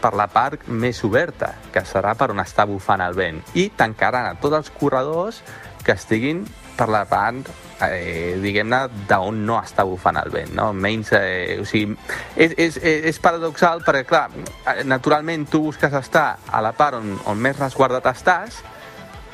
per 0.02 0.14
la 0.18 0.28
part 0.30 0.68
més 0.70 1.02
oberta, 1.06 1.54
que 1.74 1.84
serà 1.86 2.14
per 2.18 2.32
on 2.34 2.42
està 2.44 2.68
bufant 2.70 3.02
el 3.04 3.18
vent, 3.18 3.42
i 3.58 3.70
tancaran 3.76 4.30
a 4.30 4.36
tots 4.42 4.62
els 4.62 4.72
corredors 4.78 5.42
que 5.84 5.96
estiguin 5.98 6.44
per 6.78 6.90
la 6.94 7.04
part, 7.10 7.50
eh, 7.82 8.38
diguem-ne, 8.42 8.84
d'on 9.10 9.42
no 9.46 9.58
està 9.58 9.86
bufant 9.88 10.20
el 10.22 10.30
vent, 10.34 10.54
no? 10.58 10.70
Menys, 10.74 11.12
eh, 11.18 11.58
o 11.62 11.66
sigui, 11.66 11.98
és, 12.36 12.54
és, 12.54 12.78
és 13.10 13.20
paradoxal 13.22 13.82
perquè, 13.86 14.06
clar, 14.06 14.28
naturalment 14.86 15.48
tu 15.50 15.64
busques 15.66 15.94
estar 15.98 16.28
a 16.46 16.62
la 16.62 16.74
part 16.78 17.00
on, 17.00 17.16
on 17.26 17.42
més 17.42 17.58
resguardat 17.58 18.12
estàs, 18.14 18.62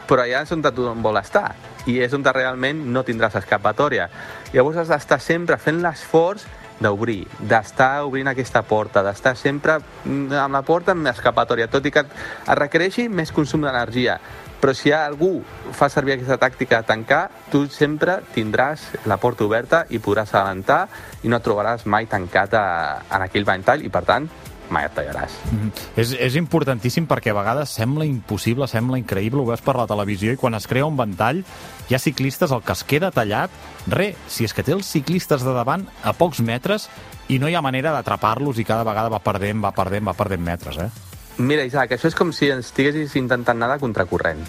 però 0.08 0.24
allà 0.24 0.44
és 0.44 0.52
on 0.56 0.64
tothom 0.64 1.04
vol 1.06 1.20
estar 1.22 1.52
i 1.90 2.00
és 2.04 2.14
on 2.16 2.24
realment 2.24 2.80
no 2.94 3.04
tindràs 3.04 3.36
escapatòria. 3.40 4.10
Llavors 4.54 4.84
has 4.84 4.92
d'estar 4.92 5.20
sempre 5.22 5.58
fent 5.60 5.82
l'esforç 5.84 6.46
d'obrir, 6.84 7.24
d'estar 7.40 8.04
obrint 8.08 8.28
aquesta 8.32 8.64
porta, 8.68 9.04
d'estar 9.06 9.36
sempre 9.40 9.78
mm, 9.80 10.32
amb 10.44 10.58
la 10.58 10.64
porta 10.66 10.94
amb 10.96 11.08
escapatòria, 11.12 11.70
tot 11.72 11.86
i 11.86 11.92
que 11.94 12.04
et, 12.04 12.16
requereixi 12.60 13.08
més 13.10 13.32
consum 13.32 13.64
d'energia. 13.64 14.18
Però 14.64 14.72
si 14.76 14.94
algú 14.96 15.42
fa 15.76 15.90
servir 15.92 16.16
aquesta 16.16 16.38
tàctica 16.40 16.80
de 16.80 16.88
tancar, 16.88 17.24
tu 17.52 17.66
sempre 17.68 18.22
tindràs 18.36 18.86
la 19.12 19.20
porta 19.20 19.44
oberta 19.44 19.84
i 19.92 20.00
podràs 20.00 20.32
adelantar 20.32 20.86
i 21.24 21.32
no 21.32 21.40
et 21.40 21.44
trobaràs 21.44 21.84
mai 21.86 22.08
tancat 22.08 22.56
a, 22.56 22.66
en 23.12 23.28
aquell 23.28 23.48
ventall 23.48 23.84
i, 23.84 23.92
per 23.92 24.06
tant, 24.08 24.30
mai 24.70 24.86
et 24.88 24.96
tallaràs. 24.96 25.36
Mm 25.52 25.72
és, 25.98 26.14
és 26.18 26.36
importantíssim 26.40 27.06
perquè 27.08 27.32
a 27.32 27.38
vegades 27.38 27.70
sembla 27.70 28.06
impossible, 28.06 28.68
sembla 28.68 28.98
increïble, 28.98 29.42
ho 29.42 29.46
veus 29.46 29.62
per 29.62 29.76
la 29.78 29.88
televisió 29.88 30.34
i 30.34 30.40
quan 30.40 30.56
es 30.56 30.68
crea 30.68 30.86
un 30.86 30.98
ventall 30.98 31.44
hi 31.90 31.96
ha 31.96 32.00
ciclistes 32.00 32.52
el 32.52 32.64
que 32.64 32.74
es 32.74 32.84
queda 32.84 33.12
tallat 33.12 33.52
re, 33.88 34.14
si 34.28 34.46
és 34.48 34.54
que 34.54 34.64
té 34.64 34.74
els 34.74 34.90
ciclistes 34.90 35.44
de 35.44 35.54
davant 35.54 35.86
a 36.04 36.14
pocs 36.14 36.42
metres 36.42 36.90
i 37.30 37.40
no 37.40 37.50
hi 37.50 37.56
ha 37.56 37.62
manera 37.62 37.94
d'atrapar-los 37.94 38.60
i 38.60 38.66
cada 38.68 38.84
vegada 38.84 39.10
va 39.10 39.22
perdent, 39.24 39.62
va 39.64 39.72
perdent, 39.72 40.06
va 40.08 40.16
perdent 40.18 40.44
metres, 40.44 40.78
eh? 40.78 40.90
Mira, 41.38 41.64
Isaac, 41.66 41.96
això 41.96 42.10
és 42.12 42.16
com 42.16 42.32
si 42.36 42.52
estiguessis 42.54 43.16
intentant 43.18 43.58
nedar 43.58 43.80
contracorrent. 43.82 44.44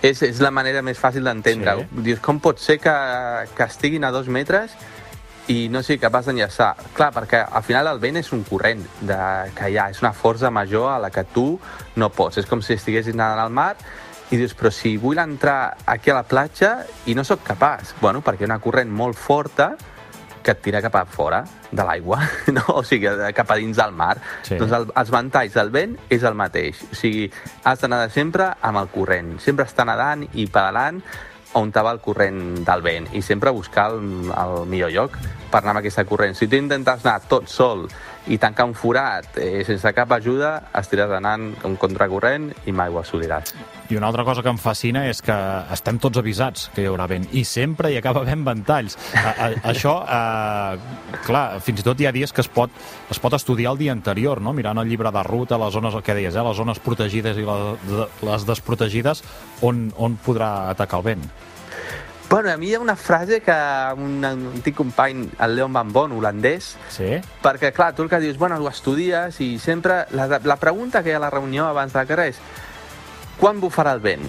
És, 0.00 0.22
és 0.24 0.38
la 0.40 0.50
manera 0.50 0.80
més 0.80 0.96
fàcil 0.96 1.26
d'entendre-ho. 1.28 1.84
Sí. 1.84 2.04
Dius, 2.06 2.22
com 2.24 2.38
pot 2.40 2.60
ser 2.62 2.78
que, 2.80 2.94
que 3.56 3.66
estiguin 3.66 4.06
a 4.08 4.12
dos 4.14 4.30
metres 4.32 4.72
i 5.50 5.66
no 5.72 5.82
sigui 5.82 5.98
capaç 5.98 6.28
d'enllaçar? 6.28 6.70
Clar, 6.94 7.10
perquè 7.14 7.40
al 7.42 7.64
final 7.66 7.90
el 7.90 8.00
vent 8.02 8.20
és 8.20 8.30
un 8.36 8.44
corrent 8.46 8.84
de, 9.02 9.18
que 9.56 9.70
hi 9.70 9.78
ha, 9.80 9.88
és 9.90 9.98
una 10.04 10.12
força 10.14 10.50
major 10.54 10.92
a 10.92 10.98
la 11.02 11.10
que 11.10 11.24
tu 11.34 11.52
no 11.98 12.10
pots. 12.14 12.38
És 12.38 12.46
com 12.46 12.62
si 12.62 12.76
estiguessis 12.78 13.16
nedant 13.16 13.40
al 13.42 13.50
mar 13.54 13.74
i 14.30 14.38
dius, 14.38 14.54
però 14.54 14.70
si 14.70 14.94
vull 15.00 15.18
entrar 15.18 15.74
aquí 15.90 16.12
a 16.12 16.20
la 16.20 16.26
platja 16.28 16.76
i 17.10 17.16
no 17.18 17.24
sóc 17.26 17.42
capaç, 17.46 17.96
bueno, 18.00 18.22
perquè 18.22 18.44
hi 18.44 18.46
ha 18.46 18.52
una 18.52 18.60
corrent 18.62 18.92
molt 18.94 19.18
forta 19.18 19.72
que 20.40 20.54
et 20.54 20.62
tira 20.62 20.80
cap 20.80 20.94
a 20.96 21.02
fora 21.04 21.42
de 21.70 21.84
l'aigua, 21.84 22.20
no? 22.56 22.62
o 22.78 22.84
sigui, 22.86 23.10
cap 23.36 23.50
a 23.50 23.58
dins 23.58 23.76
del 23.76 23.90
mar. 23.92 24.14
Sí. 24.46 24.54
Doncs 24.60 24.76
el, 24.78 24.86
els 25.02 25.10
ventalls 25.12 25.58
del 25.58 25.74
vent 25.74 25.98
és 26.14 26.22
el 26.24 26.38
mateix. 26.38 26.84
O 26.92 26.96
sigui, 26.96 27.26
has 27.66 27.82
de 27.82 27.90
nedar 27.90 28.14
sempre 28.14 28.52
amb 28.62 28.80
el 28.84 28.88
corrent. 28.94 29.34
Sempre 29.42 29.66
estar 29.68 29.88
nedant 29.90 30.24
i 30.30 30.46
pedalant 30.46 31.02
on 31.58 31.72
te 31.74 31.82
va 31.82 31.92
el 31.96 31.98
corrent 31.98 32.62
del 32.62 32.82
vent 32.86 33.08
i 33.16 33.22
sempre 33.26 33.50
buscar 33.50 33.90
el, 33.90 34.30
el 34.30 34.68
millor 34.70 34.92
lloc 34.94 35.16
per 35.50 35.62
anar 35.62 35.74
amb 35.74 35.82
aquesta 35.82 36.06
corrent. 36.08 36.36
Si 36.38 36.48
tu 36.48 36.58
intentes 36.58 37.04
anar 37.04 37.20
tot 37.28 37.50
sol 37.50 37.86
i 38.30 38.36
tancar 38.38 38.66
un 38.68 38.74
forat 38.76 39.38
eh, 39.40 39.62
sense 39.66 39.90
cap 39.96 40.12
ajuda, 40.12 40.52
estiràs 40.76 41.12
anant 41.16 41.50
un 41.66 41.76
contracorrent 41.80 42.50
i 42.68 42.74
mai 42.76 42.92
ho 42.92 43.00
assoliràs. 43.00 43.54
I 43.90 43.98
una 43.98 44.10
altra 44.10 44.24
cosa 44.28 44.44
que 44.44 44.52
em 44.52 44.60
fascina 44.60 45.06
és 45.08 45.22
que 45.24 45.36
estem 45.72 45.98
tots 46.02 46.20
avisats 46.20 46.68
que 46.74 46.84
hi 46.84 46.88
haurà 46.90 47.08
vent 47.10 47.26
i 47.32 47.44
sempre 47.48 47.90
hi 47.90 47.98
acaba 47.98 48.22
havent 48.22 48.44
ventalls. 48.46 48.98
A, 49.16 49.32
a, 49.32 49.50
això, 49.72 49.96
eh, 50.04 51.20
clar, 51.26 51.44
fins 51.64 51.82
i 51.82 51.86
tot 51.86 52.00
hi 52.00 52.10
ha 52.10 52.14
dies 52.14 52.34
que 52.36 52.44
es 52.44 52.50
pot, 52.52 52.74
es 53.10 53.22
pot 53.22 53.34
estudiar 53.36 53.74
el 53.74 53.80
dia 53.80 53.96
anterior, 53.96 54.42
no? 54.44 54.54
mirant 54.56 54.78
el 54.78 54.90
llibre 54.90 55.12
de 55.14 55.24
ruta, 55.26 55.58
les 55.58 55.74
zones, 55.74 55.96
el 55.96 56.04
que 56.06 56.16
deies, 56.18 56.36
eh? 56.36 56.44
les 56.46 56.60
zones 56.60 56.82
protegides 56.84 57.40
i 57.40 57.46
les, 57.48 58.20
les 58.26 58.46
desprotegides, 58.46 59.24
on, 59.66 59.88
on 59.96 60.20
podrà 60.20 60.70
atacar 60.74 61.00
el 61.00 61.08
vent. 61.14 61.30
Bueno, 62.30 62.52
a 62.52 62.56
mi 62.56 62.68
hi 62.68 62.74
ha 62.74 62.78
una 62.80 62.94
frase 62.94 63.40
que 63.40 63.52
un 63.96 64.24
antic 64.24 64.76
company, 64.76 65.28
el 65.40 65.56
Leon 65.56 65.72
Van 65.72 65.88
Bon, 65.92 66.12
holandès, 66.14 66.76
Sí? 66.88 67.16
perquè, 67.42 67.72
clar, 67.74 67.92
tu 67.96 68.04
el 68.04 68.08
que 68.08 68.20
dius, 68.20 68.38
bueno, 68.38 68.54
ho 68.54 68.68
estudies 68.68 69.40
i 69.40 69.58
sempre... 69.58 70.04
La, 70.12 70.38
la 70.44 70.56
pregunta 70.56 71.02
que 71.02 71.10
hi 71.10 71.12
ha 71.12 71.16
a 71.16 71.24
la 71.24 71.30
reunió 71.30 71.66
abans 71.66 71.92
de 71.92 71.98
la 71.98 72.06
carrera 72.06 72.30
és 72.30 72.38
quan 73.40 73.58
bufarà 73.58 73.96
el 73.96 74.04
vent? 74.04 74.22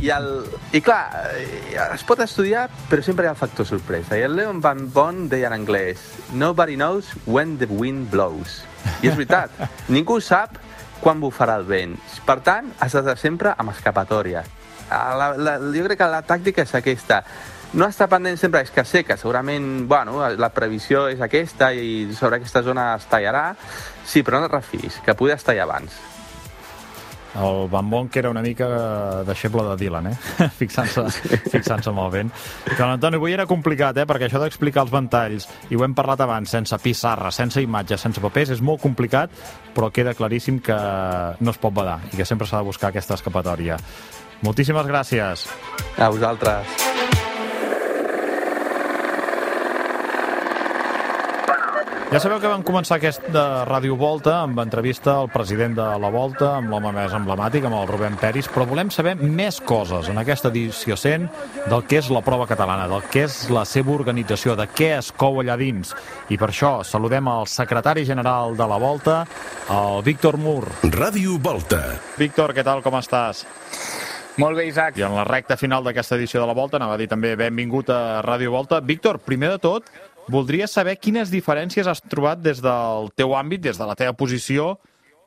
I, 0.00 0.08
el, 0.16 0.46
I 0.72 0.80
clar, 0.80 1.34
eh, 1.36 1.76
es 1.92 2.06
pot 2.08 2.24
estudiar, 2.24 2.70
però 2.88 3.04
sempre 3.04 3.26
hi 3.26 3.28
ha 3.28 3.34
el 3.36 3.42
factor 3.42 3.68
sorpresa. 3.68 4.16
I 4.16 4.24
el 4.24 4.34
Leon 4.40 4.64
Van 4.64 4.86
Bon 4.94 5.26
deia 5.28 5.50
en 5.50 5.58
anglès 5.58 6.00
Nobody 6.32 6.78
knows 6.80 7.12
when 7.26 7.58
the 7.58 7.68
wind 7.68 8.08
blows. 8.10 8.62
I 9.02 9.12
és 9.12 9.18
veritat, 9.18 9.52
ningú 9.92 10.22
sap 10.24 10.56
quan 11.04 11.20
bufarà 11.20 11.60
el 11.60 11.68
vent. 11.68 12.00
Per 12.24 12.40
tant, 12.40 12.72
has 12.80 12.96
d'estar 12.96 13.18
sempre 13.20 13.52
amb 13.58 13.76
escapatòria. 13.76 14.46
La, 14.92 15.32
la, 15.36 15.56
jo 15.58 15.88
crec 15.88 16.00
que 16.00 16.10
la 16.12 16.22
tàctica 16.26 16.66
és 16.66 16.74
aquesta. 16.78 17.22
No 17.72 17.88
estar 17.88 18.08
pendent 18.12 18.36
sempre 18.36 18.60
és 18.60 18.70
que 18.70 18.84
sé 18.84 19.00
que 19.08 19.16
segurament 19.16 19.86
bueno, 19.88 20.20
la 20.36 20.52
previsió 20.52 21.06
és 21.08 21.22
aquesta 21.24 21.70
i 21.72 22.10
sobre 22.12 22.36
aquesta 22.36 22.60
zona 22.62 22.92
es 22.98 23.08
tallarà. 23.08 23.52
Sí, 24.04 24.20
però 24.22 24.42
no 24.42 24.50
et 24.50 24.58
refis, 24.58 25.00
que 25.04 25.16
poder 25.16 25.38
es 25.38 25.46
tallar 25.46 25.70
abans. 25.70 26.00
El 27.34 27.68
Van 27.70 27.88
Bon, 27.88 28.08
que 28.08 28.18
era 28.18 28.30
una 28.30 28.42
mica 28.42 29.22
deixeble 29.24 29.62
de 29.62 29.76
Dylan, 29.76 30.06
eh? 30.10 30.16
fixant-se 30.60 31.06
fixant 31.48 31.80
amb 31.88 32.02
el 32.04 32.10
vent. 32.12 32.32
Que 32.68 32.80
l'Antoni, 32.82 33.16
avui 33.16 33.32
era 33.32 33.46
complicat, 33.48 33.96
eh? 33.96 34.06
perquè 34.08 34.28
això 34.28 34.42
d'explicar 34.42 34.84
els 34.84 34.92
ventalls, 34.92 35.48
i 35.70 35.78
ho 35.78 35.86
hem 35.86 35.96
parlat 35.96 36.20
abans, 36.26 36.52
sense 36.52 36.76
pissarra, 36.84 37.32
sense 37.32 37.62
imatges, 37.64 38.04
sense 38.04 38.20
papers, 38.20 38.52
és 38.52 38.60
molt 38.60 38.82
complicat, 38.84 39.32
però 39.72 39.88
queda 39.88 40.12
claríssim 40.18 40.60
que 40.60 40.76
no 41.40 41.54
es 41.54 41.60
pot 41.62 41.72
badar 41.72 42.02
i 42.12 42.18
que 42.18 42.28
sempre 42.28 42.48
s'ha 42.48 42.60
de 42.60 42.68
buscar 42.68 42.92
aquesta 42.92 43.16
escapatòria. 43.16 43.80
Moltíssimes 44.42 44.88
gràcies. 44.90 45.46
A 45.98 46.08
vosaltres. 46.10 46.82
Ja 52.12 52.18
sabeu 52.20 52.42
que 52.42 52.50
vam 52.50 52.60
començar 52.60 52.98
aquesta 52.98 53.62
Ràdio 53.64 53.94
Volta 53.96 54.34
amb 54.42 54.58
entrevista 54.60 55.14
al 55.14 55.30
president 55.32 55.78
de 55.78 55.86
la 56.02 56.10
Volta, 56.12 56.50
amb 56.58 56.68
l'home 56.68 56.90
més 56.92 57.14
emblemàtic, 57.16 57.64
amb 57.64 57.78
el 57.78 57.88
Rubén 57.88 58.18
Peris, 58.20 58.50
però 58.52 58.66
volem 58.68 58.90
saber 58.92 59.14
més 59.16 59.62
coses 59.64 60.10
en 60.12 60.20
aquesta 60.20 60.50
edició 60.52 60.98
100 61.00 61.24
del 61.72 61.86
que 61.88 62.02
és 62.02 62.12
la 62.12 62.20
prova 62.20 62.44
catalana, 62.50 62.84
del 62.90 63.08
que 63.08 63.24
és 63.24 63.38
la 63.48 63.64
seva 63.64 63.96
organització, 63.96 64.58
de 64.60 64.68
què 64.68 64.92
es 64.98 65.08
cou 65.16 65.40
allà 65.40 65.56
dins. 65.56 65.96
I 66.28 66.36
per 66.36 66.50
això 66.50 66.82
saludem 66.84 67.32
al 67.32 67.48
secretari 67.48 68.04
general 68.04 68.58
de 68.60 68.68
la 68.68 68.82
Volta, 68.82 69.22
el 69.72 70.02
Víctor 70.04 70.36
Mur. 70.36 70.66
Ràdio 70.92 71.40
Volta. 71.40 71.80
Víctor, 72.20 72.52
què 72.52 72.66
tal, 72.66 72.84
com 72.84 73.00
estàs? 73.00 73.46
Molt 74.40 74.56
bé, 74.56 74.64
Isaac. 74.66 74.96
I 74.96 75.04
en 75.04 75.12
la 75.12 75.26
recta 75.28 75.58
final 75.60 75.84
d'aquesta 75.84 76.16
edició 76.16 76.40
de 76.40 76.46
la 76.48 76.56
Volta, 76.56 76.78
anava 76.78 76.96
a 76.96 77.00
dir 77.00 77.08
també 77.10 77.34
benvingut 77.36 77.90
a 77.92 78.22
Ràdio 78.24 78.54
Volta. 78.54 78.80
Víctor, 78.80 79.18
primer 79.20 79.50
de 79.52 79.58
tot, 79.60 79.90
voldria 80.32 80.68
saber 80.70 80.96
quines 80.96 81.28
diferències 81.32 81.88
has 81.88 82.00
trobat 82.00 82.40
des 82.40 82.62
del 82.64 83.10
teu 83.18 83.36
àmbit, 83.36 83.60
des 83.60 83.76
de 83.76 83.88
la 83.88 83.96
teva 83.98 84.16
posició, 84.16 84.78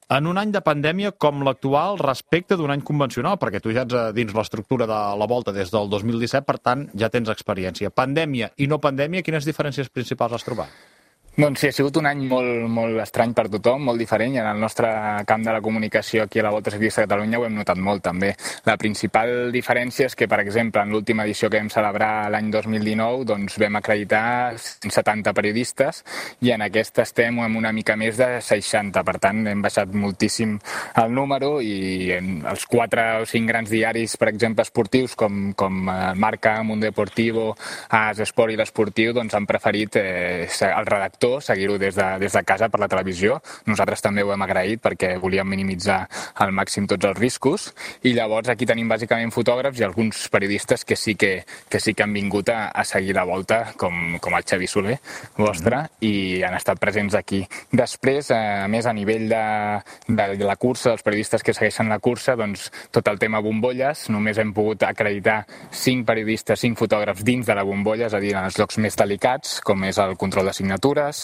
en 0.09 0.27
un 0.29 0.38
any 0.38 0.51
de 0.53 0.62
pandèmia 0.62 1.12
com 1.17 1.43
l'actual 1.45 2.00
respecte 2.01 2.57
d'un 2.57 2.74
any 2.74 2.81
convencional, 2.85 3.38
perquè 3.41 3.62
tu 3.62 3.74
ja 3.74 3.85
ets 3.85 3.93
a 3.93 4.09
dins 4.13 4.33
l'estructura 4.33 4.89
de 4.89 5.00
la 5.21 5.29
volta 5.29 5.53
des 5.53 5.69
del 5.74 5.89
2017, 5.89 6.45
per 6.45 6.57
tant, 6.57 6.89
ja 6.97 7.09
tens 7.13 7.29
experiència. 7.29 7.93
Pandèmia 7.93 8.51
i 8.57 8.67
no 8.69 8.81
pandèmia, 8.81 9.25
quines 9.25 9.45
diferències 9.45 9.89
principals 9.89 10.33
has 10.33 10.45
trobat? 10.45 10.95
Doncs 11.36 11.60
sí, 11.60 11.68
ha 11.68 11.75
sigut 11.75 11.98
un 12.00 12.06
any 12.08 12.22
molt, 12.32 12.62
molt 12.72 13.01
estrany 13.04 13.34
per 13.36 13.50
tothom, 13.51 13.82
molt 13.89 14.00
diferent, 14.00 14.38
i 14.38 14.39
en 14.39 14.46
el 14.48 14.60
nostre 14.63 14.88
camp 15.27 15.42
de 15.44 15.51
la 15.51 15.60
comunicació 15.60 16.24
aquí 16.24 16.39
a 16.39 16.46
la 16.46 16.51
Volta 16.54 16.72
Ciclista 16.72 17.01
de 17.01 17.10
Catalunya 17.10 17.42
ho 17.42 17.44
hem 17.44 17.58
notat 17.58 17.75
molt 17.75 18.06
també. 18.06 18.30
La 18.63 18.77
principal 18.80 19.51
diferència 19.51 20.08
és 20.08 20.15
que, 20.15 20.30
per 20.32 20.39
exemple, 20.39 20.80
en 20.80 20.94
l'última 20.96 21.25
edició 21.27 21.50
que 21.51 21.60
vam 21.60 21.68
celebrar 21.74 22.30
l'any 22.32 22.48
2019, 22.54 23.25
doncs 23.27 23.58
vam 23.60 23.75
acreditar 23.82 24.22
170 24.56 25.34
periodistes 25.36 26.00
i 26.39 26.54
en 26.56 26.63
aquesta 26.70 27.04
estem 27.04 27.42
amb 27.44 27.60
una 27.60 27.74
mica 27.75 28.00
més 28.00 28.15
de 28.15 28.39
60, 28.39 29.04
per 29.04 29.18
tant 29.20 29.44
hem 29.51 29.65
baixat 29.68 29.92
moltíssim 29.92 30.56
el 31.04 31.12
número 31.20 31.58
i 31.60 32.15
en 32.15 32.32
els 32.48 32.63
quatre 32.63 33.10
o 33.25 33.27
cinc 33.27 33.51
grans 33.51 33.75
diaris, 33.75 34.15
per 34.15 34.32
exemple, 34.32 34.63
esportius 34.63 35.20
com, 35.20 35.51
com 35.51 35.84
el 35.92 36.15
Marca, 36.15 36.56
Mundo 36.63 36.88
Deportivo, 36.88 37.50
AS 37.92 38.24
Esport 38.24 38.56
i 38.56 38.60
l'Esportiu, 38.63 39.12
doncs 39.20 39.36
han 39.36 39.51
preferit 39.51 40.00
eh, 40.00 40.48
el 40.72 40.92
redactor 40.96 41.25
sector, 41.25 41.41
seguir-ho 41.41 41.77
des, 41.77 41.96
de, 41.96 42.20
des 42.20 42.32
de 42.32 42.44
casa 42.44 42.70
per 42.70 42.79
la 42.79 42.88
televisió. 42.88 43.39
Nosaltres 43.65 44.01
també 44.01 44.24
ho 44.24 44.32
hem 44.34 44.41
agraït 44.46 44.82
perquè 44.82 45.15
volíem 45.20 45.48
minimitzar 45.48 46.05
al 46.41 46.51
màxim 46.53 46.88
tots 46.88 47.05
els 47.05 47.17
riscos 47.17 47.72
i 48.03 48.13
llavors 48.13 48.50
aquí 48.50 48.65
tenim 48.65 48.89
bàsicament 48.89 49.34
fotògrafs 49.34 49.79
i 49.79 49.86
alguns 49.86 50.27
periodistes 50.29 50.86
que 50.86 50.96
sí 50.96 51.15
que, 51.15 51.44
que, 51.70 51.79
sí 51.79 51.94
que 51.94 52.03
han 52.03 52.13
vingut 52.13 52.50
a, 52.50 52.70
a 52.70 52.84
seguir 52.86 53.15
la 53.15 53.25
volta, 53.25 53.74
com, 53.77 54.17
com 54.22 54.36
el 54.36 54.46
Xavi 54.46 54.67
Soler, 54.67 55.00
vostre, 55.38 55.75
mm 55.75 55.86
-hmm. 55.86 56.10
i 56.10 56.44
han 56.44 56.55
estat 56.55 56.79
presents 56.79 57.15
aquí. 57.15 57.46
Després, 57.72 58.29
eh, 58.32 58.63
a 58.65 58.67
més, 58.67 58.86
a 58.86 58.94
nivell 58.94 59.29
de, 59.29 59.82
de, 60.08 60.38
de 60.38 60.46
la 60.46 60.55
cursa, 60.55 60.89
dels 60.89 61.03
periodistes 61.03 61.44
que 61.44 61.53
segueixen 61.53 61.89
la 61.89 62.00
cursa, 62.00 62.36
doncs 62.36 62.72
tot 62.91 63.08
el 63.08 63.20
tema 63.20 63.39
bombolles, 63.39 64.10
només 64.10 64.38
hem 64.38 64.53
pogut 64.53 64.84
acreditar 64.84 65.46
cinc 65.72 66.05
periodistes, 66.05 66.60
cinc 66.60 66.77
fotògrafs 66.77 67.24
dins 67.24 67.46
de 67.46 67.55
la 67.55 67.63
bombolla, 67.63 68.05
és 68.08 68.13
a 68.13 68.20
dir, 68.20 68.36
en 68.36 68.46
els 68.46 68.58
llocs 68.58 68.77
més 68.77 68.96
delicats, 68.96 69.62
com 69.62 69.84
és 69.84 69.98
el 69.98 70.15
control 70.17 70.46
de 70.46 70.53
signatures, 70.53 71.14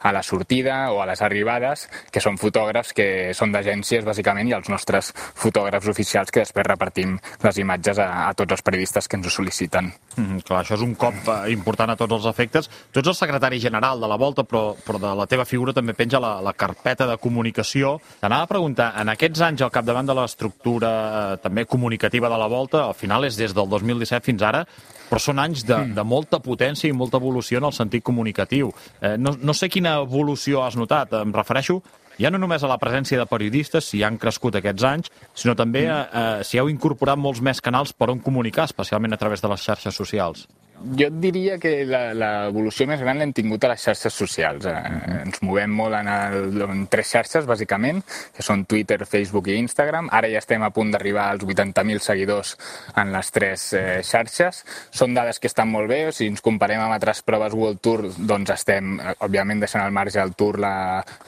a 0.00 0.12
la 0.12 0.22
sortida 0.22 0.90
o 0.94 1.00
a 1.02 1.06
les 1.10 1.22
arribades, 1.22 1.86
que 2.12 2.22
són 2.22 2.38
fotògrafs 2.40 2.94
que 2.96 3.08
són 3.36 3.52
d'agències, 3.54 4.04
bàsicament, 4.06 4.48
i 4.48 4.56
els 4.56 4.70
nostres 4.72 5.12
fotògrafs 5.14 5.90
oficials 5.92 6.32
que 6.32 6.44
després 6.44 6.66
repartim 6.66 7.16
les 7.44 7.60
imatges 7.62 8.00
a, 8.00 8.08
a 8.28 8.34
tots 8.38 8.56
els 8.56 8.64
periodistes 8.66 9.08
que 9.08 9.18
ens 9.18 9.28
ho 9.28 9.34
sol·liciten. 9.34 9.90
Mm, 10.16 10.44
clar, 10.46 10.62
això 10.62 10.76
és 10.78 10.84
un 10.84 10.94
cop 10.98 11.28
eh, 11.28 11.40
important 11.54 11.92
a 11.92 11.98
tots 12.00 12.18
els 12.18 12.28
efectes. 12.30 12.70
Tu 12.90 13.02
ets 13.02 13.12
el 13.12 13.18
secretari 13.18 13.60
general 13.62 14.00
de 14.00 14.10
la 14.10 14.18
Volta, 14.20 14.44
però, 14.44 14.74
però 14.84 15.00
de 15.02 15.12
la 15.16 15.28
teva 15.30 15.46
figura 15.48 15.74
també 15.76 15.94
penja 15.98 16.20
la, 16.22 16.36
la 16.44 16.54
carpeta 16.56 17.06
de 17.08 17.18
comunicació. 17.20 17.96
T'anava 18.20 18.48
a 18.48 18.50
preguntar, 18.50 18.92
en 19.00 19.12
aquests 19.12 19.44
anys 19.46 19.66
al 19.66 19.74
capdavant 19.74 20.08
de 20.08 20.16
l'estructura 20.18 20.94
eh, 21.10 21.36
també 21.42 21.66
comunicativa 21.66 22.30
de 22.32 22.40
la 22.40 22.48
Volta, 22.50 22.86
al 22.86 22.96
final 22.98 23.28
és 23.28 23.38
des 23.38 23.54
del 23.56 23.68
2017 23.70 24.26
fins 24.26 24.42
ara, 24.46 24.64
però 25.10 25.18
són 25.22 25.40
anys 25.42 25.64
de, 25.66 25.76
de 25.96 26.04
molta 26.06 26.38
potència 26.42 26.88
i 26.88 26.94
molta 26.94 27.18
evolució 27.18 27.58
en 27.58 27.66
el 27.66 27.74
sentit 27.74 28.04
comunicatiu. 28.06 28.70
Eh, 29.00 29.16
no, 29.18 29.29
no 29.38 29.54
sé 29.56 29.70
quina 29.72 29.98
evolució 30.02 30.64
has 30.64 30.76
notat, 30.78 31.14
em 31.20 31.34
refereixo 31.34 31.80
ja 32.20 32.30
no 32.30 32.38
només 32.40 32.62
a 32.62 32.68
la 32.68 32.78
presència 32.80 33.18
de 33.18 33.26
periodistes, 33.28 33.86
si 33.88 34.02
han 34.04 34.18
crescut 34.20 34.58
aquests 34.58 34.84
anys, 34.84 35.12
sinó 35.34 35.54
també 35.56 35.86
a, 35.88 36.00
a, 36.04 36.24
si 36.44 36.60
heu 36.60 36.68
incorporat 36.68 37.18
molts 37.18 37.40
més 37.40 37.62
canals 37.64 37.94
per 37.96 38.10
on 38.12 38.20
comunicar, 38.20 38.68
especialment 38.68 39.16
a 39.16 39.20
través 39.20 39.40
de 39.40 39.48
les 39.48 39.64
xarxes 39.64 39.96
socials. 39.96 40.44
Jo 40.80 41.08
et 41.10 41.16
diria 41.20 41.58
que 41.60 41.70
l'evolució 41.84 42.86
més 42.88 43.02
gran 43.02 43.18
l'hem 43.20 43.34
tingut 43.36 43.64
a 43.66 43.70
les 43.72 43.82
xarxes 43.84 44.14
socials. 44.16 44.64
Eh, 44.64 45.20
ens 45.26 45.42
movem 45.44 45.72
molt 45.76 45.98
en, 45.98 46.08
el, 46.08 46.62
en 46.64 46.86
tres 46.90 47.10
xarxes, 47.12 47.44
bàsicament, 47.48 48.00
que 48.36 48.44
són 48.44 48.64
Twitter, 48.70 49.02
Facebook 49.04 49.50
i 49.52 49.58
Instagram. 49.60 50.08
Ara 50.16 50.30
ja 50.32 50.40
estem 50.40 50.64
a 50.64 50.70
punt 50.72 50.94
d'arribar 50.94 51.26
als 51.34 51.44
80.000 51.44 52.00
seguidors 52.04 52.54
en 52.96 53.12
les 53.12 53.32
tres 53.34 53.66
eh, 53.76 54.00
xarxes. 54.06 54.62
Són 54.90 55.12
dades 55.16 55.40
que 55.42 55.50
estan 55.50 55.68
molt 55.68 55.90
bé. 55.90 56.00
Si 56.16 56.30
ens 56.30 56.40
comparem 56.44 56.80
amb 56.80 56.96
altres 56.96 57.20
proves 57.28 57.56
World 57.56 57.82
Tour, 57.84 58.06
doncs 58.16 58.54
estem, 58.56 58.96
eh, 59.00 59.14
òbviament, 59.26 59.60
deixant 59.60 59.84
al 59.84 59.92
marge 59.92 60.22
el 60.22 60.32
Tour, 60.32 60.60
la, 60.64 60.74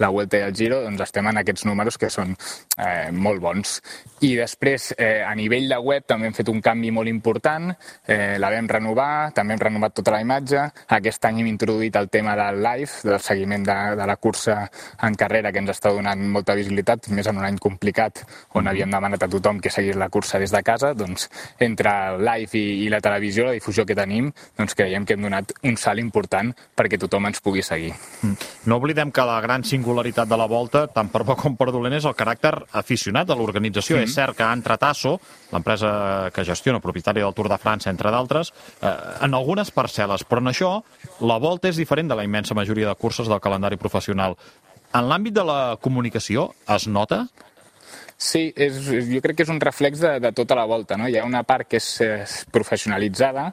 la 0.00 0.12
Vuelta 0.14 0.40
i 0.40 0.46
el 0.46 0.56
Giro, 0.56 0.80
doncs 0.86 1.04
estem 1.04 1.28
en 1.28 1.42
aquests 1.42 1.66
números 1.68 2.00
que 2.00 2.10
són 2.12 2.32
eh, 2.32 3.12
molt 3.12 3.44
bons. 3.44 3.76
I 4.24 4.34
després, 4.38 4.92
eh, 4.96 5.20
a 5.26 5.34
nivell 5.36 5.68
de 5.68 5.78
web, 5.82 6.08
també 6.08 6.30
hem 6.30 6.36
fet 6.40 6.48
un 6.48 6.64
canvi 6.64 6.92
molt 6.94 7.10
important. 7.10 7.72
Eh, 8.06 8.38
la 8.40 8.52
vam 8.54 8.68
renovar, 8.70 9.32
també 9.42 9.56
hem 9.56 9.64
renovat 9.66 9.94
tota 9.98 10.14
la 10.14 10.22
imatge. 10.22 10.62
Aquest 10.96 11.26
any 11.26 11.42
hem 11.42 11.50
introduït 11.50 11.96
el 11.98 12.08
tema 12.12 12.36
del 12.38 12.62
live, 12.62 12.90
del 13.02 13.20
seguiment 13.20 13.66
de, 13.66 13.76
de 13.98 14.06
la 14.06 14.16
cursa 14.16 14.58
en 15.02 15.18
carrera, 15.18 15.52
que 15.52 15.62
ens 15.62 15.74
està 15.74 15.92
donant 15.94 16.22
molta 16.32 16.54
visibilitat, 16.58 17.10
més 17.12 17.28
en 17.28 17.40
un 17.40 17.46
any 17.48 17.58
complicat, 17.62 18.22
on 18.58 18.70
havíem 18.70 18.92
demanat 18.92 19.26
a 19.26 19.30
tothom 19.32 19.60
que 19.62 19.72
seguís 19.74 19.98
la 19.98 20.08
cursa 20.12 20.38
des 20.38 20.54
de 20.54 20.62
casa. 20.62 20.92
Doncs, 20.94 21.28
entre 21.62 21.92
el 22.12 22.22
live 22.24 22.58
i, 22.58 22.64
i 22.86 22.90
la 22.92 23.02
televisió, 23.02 23.48
la 23.48 23.56
difusió 23.58 23.84
que 23.88 23.98
tenim, 23.98 24.30
doncs 24.58 24.76
creiem 24.78 25.06
que 25.06 25.16
hem 25.16 25.26
donat 25.26 25.54
un 25.66 25.76
salt 25.80 26.02
important 26.02 26.52
perquè 26.78 27.00
tothom 27.00 27.26
ens 27.30 27.42
pugui 27.42 27.64
seguir. 27.66 27.92
Mm. 28.22 28.50
No 28.70 28.78
oblidem 28.78 29.10
que 29.12 29.26
la 29.26 29.40
gran 29.42 29.66
singularitat 29.66 30.30
de 30.30 30.38
la 30.38 30.46
volta, 30.50 30.86
tant 30.92 31.10
per 31.12 31.24
bo 31.26 31.36
com 31.38 31.58
per 31.58 31.70
dolent, 31.74 31.98
és 31.98 32.06
el 32.06 32.16
caràcter 32.18 32.54
aficionat 32.78 33.26
de 33.28 33.36
l'organització. 33.36 33.96
Mm 33.96 34.00
-hmm. 34.00 34.08
És 34.08 34.14
cert 34.14 34.36
que 34.36 34.44
Antratasso, 34.44 35.18
l'empresa 35.52 36.30
que 36.32 36.44
gestiona, 36.44 36.80
propietària 36.80 37.24
del 37.24 37.34
Tour 37.34 37.48
de 37.48 37.58
França, 37.58 37.90
entre 37.90 38.10
d'altres, 38.10 38.52
eh, 38.80 38.88
en 39.22 39.31
algunes 39.34 39.72
parcel·les, 39.74 40.24
però 40.28 40.42
en 40.42 40.50
això 40.52 40.72
la 41.20 41.38
volta 41.42 41.70
és 41.70 41.78
diferent 41.80 42.10
de 42.10 42.18
la 42.18 42.24
immensa 42.26 42.56
majoria 42.58 42.88
de 42.90 42.98
curses 42.98 43.30
del 43.30 43.40
calendari 43.40 43.78
professional. 43.80 44.36
En 44.92 45.08
l'àmbit 45.08 45.36
de 45.36 45.44
la 45.48 45.60
comunicació 45.80 46.50
es 46.68 46.86
nota? 46.88 47.26
Sí, 48.22 48.52
és, 48.54 48.76
jo 48.86 49.18
crec 49.18 49.40
que 49.40 49.42
és 49.42 49.50
un 49.50 49.58
reflex 49.58 49.98
de, 49.98 50.12
de 50.22 50.30
tota 50.36 50.54
la 50.54 50.62
volta. 50.70 50.94
No? 50.94 51.08
Hi 51.10 51.16
ha 51.18 51.24
una 51.26 51.40
part 51.42 51.66
que 51.66 51.80
és, 51.82 51.88
és 52.06 52.34
professionalitzada, 52.54 53.48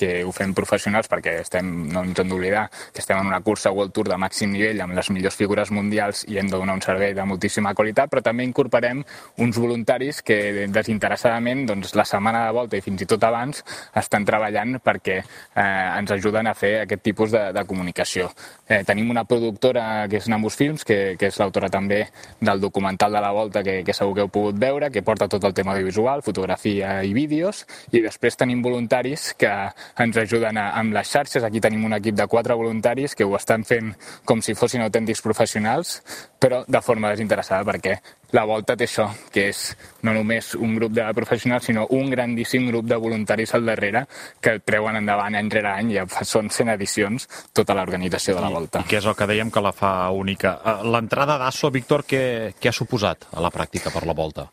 que 0.00 0.24
ho 0.24 0.32
fem 0.34 0.54
professionals 0.56 1.10
perquè 1.10 1.36
estem, 1.42 1.68
no 1.92 2.02
ens 2.02 2.18
hem 2.18 2.30
d'oblidar 2.30 2.64
que 2.72 3.02
estem 3.02 3.20
en 3.20 3.28
una 3.28 3.42
cursa 3.44 3.70
World 3.74 3.92
Tour 3.94 4.08
de 4.10 4.16
màxim 4.18 4.50
nivell 4.50 4.80
amb 4.82 4.96
les 4.96 5.10
millors 5.14 5.36
figures 5.38 5.70
mundials 5.70 6.24
i 6.32 6.38
hem 6.40 6.48
de 6.48 6.56
donar 6.56 6.74
un 6.78 6.82
servei 6.82 7.12
de 7.14 7.26
moltíssima 7.28 7.74
qualitat, 7.76 8.10
però 8.10 8.22
també 8.24 8.46
incorporem 8.48 9.04
uns 9.44 9.60
voluntaris 9.60 10.22
que 10.26 10.66
desinteressadament 10.72 11.66
doncs, 11.68 11.92
la 11.94 12.06
setmana 12.08 12.46
de 12.46 12.56
volta 12.56 12.80
i 12.80 12.82
fins 12.84 13.04
i 13.04 13.08
tot 13.10 13.28
abans 13.28 13.60
estan 13.94 14.24
treballant 14.24 14.80
perquè 14.82 15.20
eh, 15.20 15.98
ens 16.00 16.16
ajuden 16.16 16.48
a 16.48 16.56
fer 16.58 16.72
aquest 16.86 17.04
tipus 17.04 17.36
de, 17.36 17.44
de 17.54 17.66
comunicació. 17.68 18.32
Eh, 18.66 18.80
tenim 18.88 19.12
una 19.12 19.26
productora 19.28 20.08
que 20.08 20.18
és 20.18 20.32
Namus 20.32 20.56
Films, 20.58 20.88
que, 20.88 21.14
que 21.20 21.28
és 21.30 21.38
l'autora 21.38 21.68
també 21.70 22.02
del 22.40 22.64
documental 22.64 23.12
de 23.12 23.22
la 23.22 23.30
volta 23.36 23.62
que, 23.62 23.82
que 23.84 23.94
segur 23.94 24.13
que 24.14 24.24
heu 24.24 24.30
pogut 24.32 24.58
veure, 24.60 24.90
que 24.90 25.02
porta 25.02 25.28
tot 25.30 25.44
el 25.44 25.54
tema 25.54 25.74
audiovisual, 25.74 26.22
fotografia 26.22 26.96
i 27.04 27.12
vídeos, 27.16 27.64
i 27.92 28.02
després 28.04 28.38
tenim 28.40 28.62
voluntaris 28.64 29.32
que 29.38 29.52
ens 30.00 30.20
ajuden 30.24 30.58
a, 30.60 30.70
amb 30.80 30.94
les 30.96 31.10
xarxes. 31.10 31.44
Aquí 31.44 31.62
tenim 31.62 31.84
un 31.84 31.96
equip 31.98 32.16
de 32.18 32.28
quatre 32.30 32.56
voluntaris 32.58 33.14
que 33.14 33.26
ho 33.26 33.36
estan 33.36 33.66
fent 33.68 33.94
com 34.24 34.42
si 34.42 34.56
fossin 34.58 34.84
autèntics 34.86 35.22
professionals, 35.24 35.98
però 36.38 36.64
de 36.68 36.80
forma 36.84 37.10
desinteressada, 37.12 37.64
perquè 37.66 37.98
la 38.34 38.44
volta 38.44 38.74
té 38.76 38.88
això, 38.88 39.06
que 39.32 39.46
és 39.52 39.60
no 40.06 40.14
només 40.16 40.54
un 40.58 40.74
grup 40.78 40.94
de 40.96 41.06
professionals, 41.16 41.68
sinó 41.70 41.86
un 41.94 42.10
grandíssim 42.10 42.66
grup 42.70 42.88
de 42.90 42.98
voluntaris 42.98 43.54
al 43.54 43.66
darrere 43.68 44.04
que 44.42 44.58
treuen 44.58 44.98
endavant 44.98 45.38
any 45.38 45.52
rere 45.52 45.70
any, 45.70 45.94
ja 45.94 46.06
són 46.26 46.50
100 46.50 46.74
edicions, 46.74 47.28
tota 47.54 47.76
l'organització 47.78 48.34
de 48.34 48.42
la 48.42 48.50
volta. 48.50 48.82
I, 48.82 48.88
I 48.88 48.90
què 48.90 49.00
és 49.00 49.08
el 49.10 49.16
que 49.18 49.30
dèiem 49.30 49.54
que 49.54 49.62
la 49.62 49.74
fa 49.76 49.94
única? 50.10 50.58
Eh, 50.64 50.76
l'entrada 50.90 51.38
d'Asso, 51.38 51.70
Víctor, 51.74 52.06
què, 52.10 52.24
què 52.58 52.72
ha 52.72 52.76
suposat 52.76 53.30
a 53.32 53.44
la 53.44 53.54
pràctica 53.54 53.94
per 53.94 54.06
la 54.08 54.18
volta? 54.18 54.50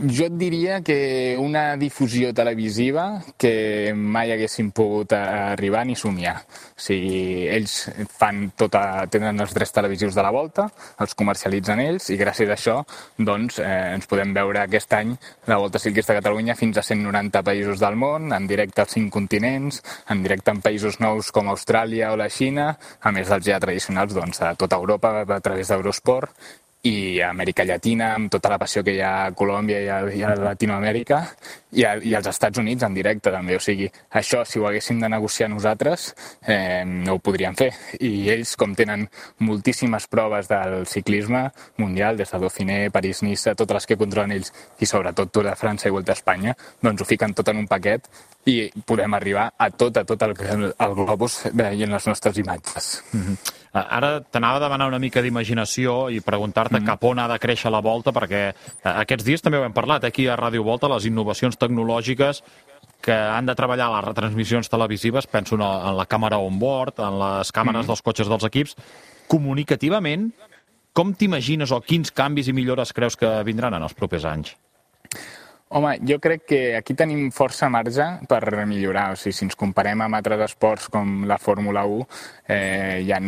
Jo 0.00 0.30
et 0.30 0.36
diria 0.40 0.78
que 0.80 1.36
una 1.36 1.76
difusió 1.76 2.30
televisiva 2.32 3.20
que 3.36 3.92
mai 3.92 4.30
haguéssim 4.32 4.70
pogut 4.72 5.12
arribar 5.12 5.82
ni 5.84 5.92
somiar. 5.92 6.38
O 6.40 6.80
sigui, 6.80 7.44
ells 7.52 7.74
fan 8.08 8.46
tota, 8.56 9.04
tenen 9.12 9.44
els 9.44 9.52
drets 9.52 9.74
televisius 9.76 10.16
de 10.16 10.24
la 10.24 10.30
volta, 10.32 10.70
els 11.04 11.12
comercialitzen 11.18 11.82
ells 11.84 12.08
i 12.14 12.16
gràcies 12.16 12.48
a 12.48 12.56
això 12.56 12.78
doncs, 13.18 13.58
eh, 13.60 13.90
ens 13.98 14.08
podem 14.08 14.32
veure 14.32 14.62
aquest 14.62 14.96
any 14.96 15.12
la 15.50 15.60
Volta 15.60 15.82
Ciclista 15.82 16.14
de 16.14 16.22
Catalunya 16.22 16.56
fins 16.56 16.80
a 16.80 16.86
190 16.86 17.44
països 17.44 17.84
del 17.84 18.00
món, 18.00 18.32
en 18.32 18.48
directe 18.48 18.80
als 18.80 18.96
cinc 18.96 19.12
continents, 19.12 19.82
en 20.08 20.24
directe 20.24 20.54
en 20.54 20.64
països 20.64 20.96
nous 21.04 21.28
com 21.28 21.52
Austràlia 21.52 22.14
o 22.14 22.16
la 22.16 22.30
Xina, 22.32 22.70
a 23.02 23.12
més 23.12 23.28
dels 23.28 23.52
ja 23.52 23.60
tradicionals 23.60 24.16
doncs, 24.16 24.40
a 24.40 24.54
tota 24.56 24.80
Europa 24.80 25.26
a 25.28 25.40
través 25.44 25.68
d'Eurosport 25.68 26.32
i 26.82 27.20
a 27.20 27.28
Amèrica 27.34 27.64
Llatina, 27.68 28.14
amb 28.16 28.30
tota 28.32 28.48
la 28.48 28.56
passió 28.58 28.82
que 28.84 28.94
hi 28.96 29.00
ha 29.04 29.26
a 29.26 29.32
Colòmbia 29.36 29.80
i 29.84 29.88
a, 29.92 29.98
i 30.16 30.22
a 30.24 30.30
Latinoamèrica, 30.38 31.18
i, 31.76 31.84
a, 31.84 31.92
i 32.00 32.14
als 32.16 32.30
Estats 32.30 32.58
Units 32.62 32.86
en 32.86 32.96
directe 32.96 33.32
també. 33.34 33.58
O 33.58 33.60
sigui, 33.60 33.90
això, 34.16 34.40
si 34.48 34.58
ho 34.58 34.64
haguéssim 34.68 35.02
de 35.02 35.10
negociar 35.12 35.50
nosaltres, 35.52 36.08
eh, 36.40 36.82
no 36.88 37.18
ho 37.18 37.20
podríem 37.20 37.58
fer. 37.58 37.70
I 38.00 38.30
ells, 38.32 38.54
com 38.56 38.72
tenen 38.78 39.04
moltíssimes 39.44 40.08
proves 40.08 40.48
del 40.48 40.86
ciclisme 40.88 41.46
mundial, 41.76 42.16
des 42.16 42.32
de 42.32 42.40
Dauphiné, 42.40 42.80
París-Niça, 42.90 43.54
totes 43.54 43.82
les 43.82 43.90
que 43.92 44.00
controlen 44.00 44.32
ells, 44.38 44.52
i 44.80 44.88
sobretot 44.88 45.32
Tour 45.34 45.50
de 45.50 45.56
França 45.60 45.90
i 45.90 45.94
Volta 45.94 46.16
a 46.16 46.18
Espanya, 46.18 46.56
doncs 46.80 47.04
ho 47.04 47.08
fiquen 47.12 47.36
tot 47.36 47.52
en 47.52 47.60
un 47.60 47.68
paquet 47.68 48.08
i 48.48 48.70
podem 48.88 49.20
arribar 49.20 49.50
a 49.52 49.68
tot, 49.70 50.00
a 50.00 50.04
tot 50.08 50.22
el, 50.24 50.36
el 50.72 50.94
globus 50.96 51.42
veient 51.52 51.92
les 51.92 52.06
nostres 52.08 52.40
imatges. 52.40 53.02
Mm 53.12 53.20
-hmm. 53.20 53.59
Ara 53.72 54.18
t'anava 54.20 54.58
a 54.58 54.62
demanar 54.64 54.88
una 54.90 54.98
mica 54.98 55.22
d'imaginació 55.22 56.10
i 56.10 56.20
preguntar-te 56.20 56.74
mm 56.74 56.82
-hmm. 56.82 56.86
cap 56.86 57.04
on 57.04 57.18
ha 57.18 57.28
de 57.28 57.38
créixer 57.38 57.70
la 57.70 57.80
volta, 57.80 58.10
perquè 58.12 58.52
aquests 58.82 59.24
dies 59.24 59.42
també 59.42 59.58
ho 59.58 59.64
hem 59.64 59.72
parlat 59.72 60.04
aquí 60.04 60.26
a 60.26 60.36
Ràdio 60.36 60.64
Volta, 60.64 60.88
les 60.88 61.06
innovacions 61.06 61.56
tecnològiques 61.56 62.42
que 63.00 63.12
han 63.14 63.46
de 63.46 63.54
treballar 63.54 63.90
les 63.90 64.04
retransmissions 64.04 64.68
televisives, 64.68 65.26
penso 65.26 65.54
en 65.54 65.96
la 65.96 66.06
càmera 66.06 66.38
on-board, 66.38 66.98
en 66.98 67.18
les 67.18 67.52
càmeres 67.52 67.80
mm 67.80 67.82
-hmm. 67.82 67.86
dels 67.86 68.02
cotxes 68.02 68.28
dels 68.28 68.44
equips, 68.44 68.76
comunicativament, 69.26 70.32
com 70.92 71.14
t'imagines 71.14 71.70
o 71.70 71.80
quins 71.80 72.10
canvis 72.10 72.48
i 72.48 72.52
millores 72.52 72.92
creus 72.92 73.16
que 73.16 73.42
vindran 73.44 73.74
en 73.74 73.82
els 73.82 73.94
propers 73.94 74.24
anys? 74.24 74.56
Home, 75.72 76.00
jo 76.02 76.16
crec 76.18 76.48
que 76.50 76.58
aquí 76.74 76.96
tenim 76.98 77.28
força 77.30 77.68
marge 77.70 78.02
per 78.26 78.42
millorar. 78.66 79.12
O 79.14 79.16
sigui, 79.16 79.36
si 79.36 79.44
ens 79.46 79.54
comparem 79.54 80.00
amb 80.02 80.16
altres 80.18 80.40
esports 80.48 80.88
com 80.90 81.20
la 81.30 81.36
Fórmula 81.38 81.84
1, 81.86 82.06
eh, 82.50 82.96
hi 83.04 83.12
ha 83.14 83.20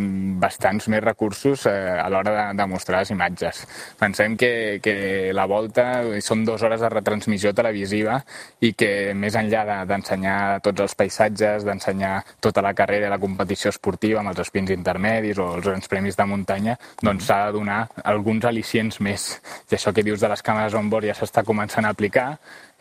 bastants 0.43 0.89
més 0.91 1.05
recursos 1.05 1.69
eh, 1.71 2.01
a 2.03 2.09
l'hora 2.11 2.33
de, 2.35 2.47
de 2.59 2.67
mostrar 2.67 3.05
les 3.05 3.13
imatges. 3.15 3.61
Pensem 4.01 4.35
que, 4.35 4.81
que 4.83 4.95
la 5.31 5.45
volta 5.47 5.85
són 6.19 6.43
dues 6.43 6.65
hores 6.67 6.83
de 6.83 6.91
retransmissió 6.91 7.53
televisiva 7.55 8.19
i 8.59 8.73
que 8.75 8.91
més 9.15 9.39
enllà 9.39 9.85
d'ensenyar 9.87 10.35
de, 10.57 10.59
tots 10.67 10.83
els 10.89 10.99
paisatges, 10.99 11.63
d'ensenyar 11.63 12.17
tota 12.43 12.67
la 12.67 12.75
carrera 12.75 13.07
i 13.07 13.15
la 13.15 13.21
competició 13.23 13.71
esportiva 13.71 14.19
amb 14.19 14.35
els 14.35 14.43
espins 14.43 14.75
intermedis 14.75 15.39
o 15.39 15.53
els 15.61 15.71
grans 15.71 15.87
premis 15.95 16.19
de 16.19 16.27
muntanya, 16.27 16.75
doncs 17.07 17.31
s'ha 17.31 17.39
de 17.47 17.55
donar 17.61 17.85
alguns 18.03 18.51
al·licients 18.51 18.99
més. 18.99 19.31
I 19.71 19.79
això 19.79 19.95
que 19.95 20.03
dius 20.03 20.27
de 20.27 20.35
les 20.35 20.43
càmeres 20.43 20.75
on 20.75 20.91
board 20.91 21.07
ja 21.07 21.19
s'està 21.23 21.47
començant 21.47 21.87
a 21.87 21.95
aplicar 21.95 22.32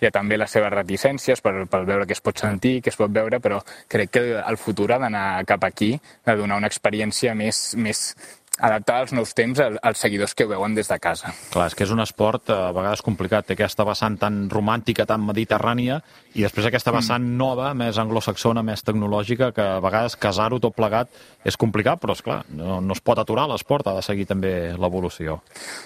hi 0.02 0.08
ha 0.08 0.12
també 0.14 0.38
les 0.40 0.52
seves 0.52 0.74
reticències 0.74 1.42
per, 1.46 1.54
per 1.70 1.84
veure 1.86 2.08
què 2.10 2.16
es 2.18 2.24
pot 2.26 2.42
sentir, 2.42 2.80
què 2.82 2.90
es 2.90 2.98
pot 2.98 3.12
veure, 3.14 3.40
però 3.40 3.62
crec 3.92 4.14
que 4.18 4.24
el 4.40 4.58
futur 4.58 4.92
ha 4.96 5.00
d'anar 5.02 5.26
cap 5.50 5.64
aquí, 5.68 5.94
de 6.26 6.36
donar 6.40 6.58
una 6.62 6.72
experiència 6.72 7.36
més, 7.38 7.62
més 7.78 8.16
adaptar 8.62 9.02
als 9.02 9.14
nous 9.14 9.34
temps 9.34 9.60
als 9.60 10.02
seguidors 10.02 10.36
que 10.38 10.46
ho 10.46 10.52
veuen 10.52 10.76
des 10.78 10.88
de 10.88 10.98
casa. 11.02 11.34
Clar, 11.52 11.68
és 11.72 11.76
que 11.76 11.86
és 11.88 11.94
un 11.94 12.02
esport 12.04 12.52
eh, 12.54 12.56
a 12.56 12.72
vegades 12.76 13.02
complicat, 13.06 13.48
té 13.48 13.58
aquesta 13.58 13.86
vessant 13.88 14.20
tan 14.22 14.44
romàntica, 14.54 15.08
tan 15.10 15.24
mediterrània, 15.26 16.00
i 16.36 16.46
després 16.46 16.70
aquesta 16.70 16.94
mm. 16.94 17.02
vessant 17.02 17.26
mm. 17.26 17.40
nova, 17.42 17.72
més 17.78 17.98
anglosaxona, 18.02 18.64
més 18.66 18.86
tecnològica, 18.86 19.52
que 19.58 19.66
a 19.78 19.82
vegades 19.84 20.16
casar-ho 20.22 20.62
tot 20.62 20.78
plegat 20.78 21.10
és 21.48 21.58
complicat, 21.58 22.00
però 22.02 22.16
és 22.16 22.22
clar, 22.26 22.42
no, 22.54 22.80
no 22.86 22.98
es 22.98 23.02
pot 23.02 23.20
aturar 23.20 23.48
l'esport, 23.50 23.90
ha 23.90 23.98
de 23.98 24.06
seguir 24.06 24.28
també 24.30 24.54
l'evolució. 24.78 25.42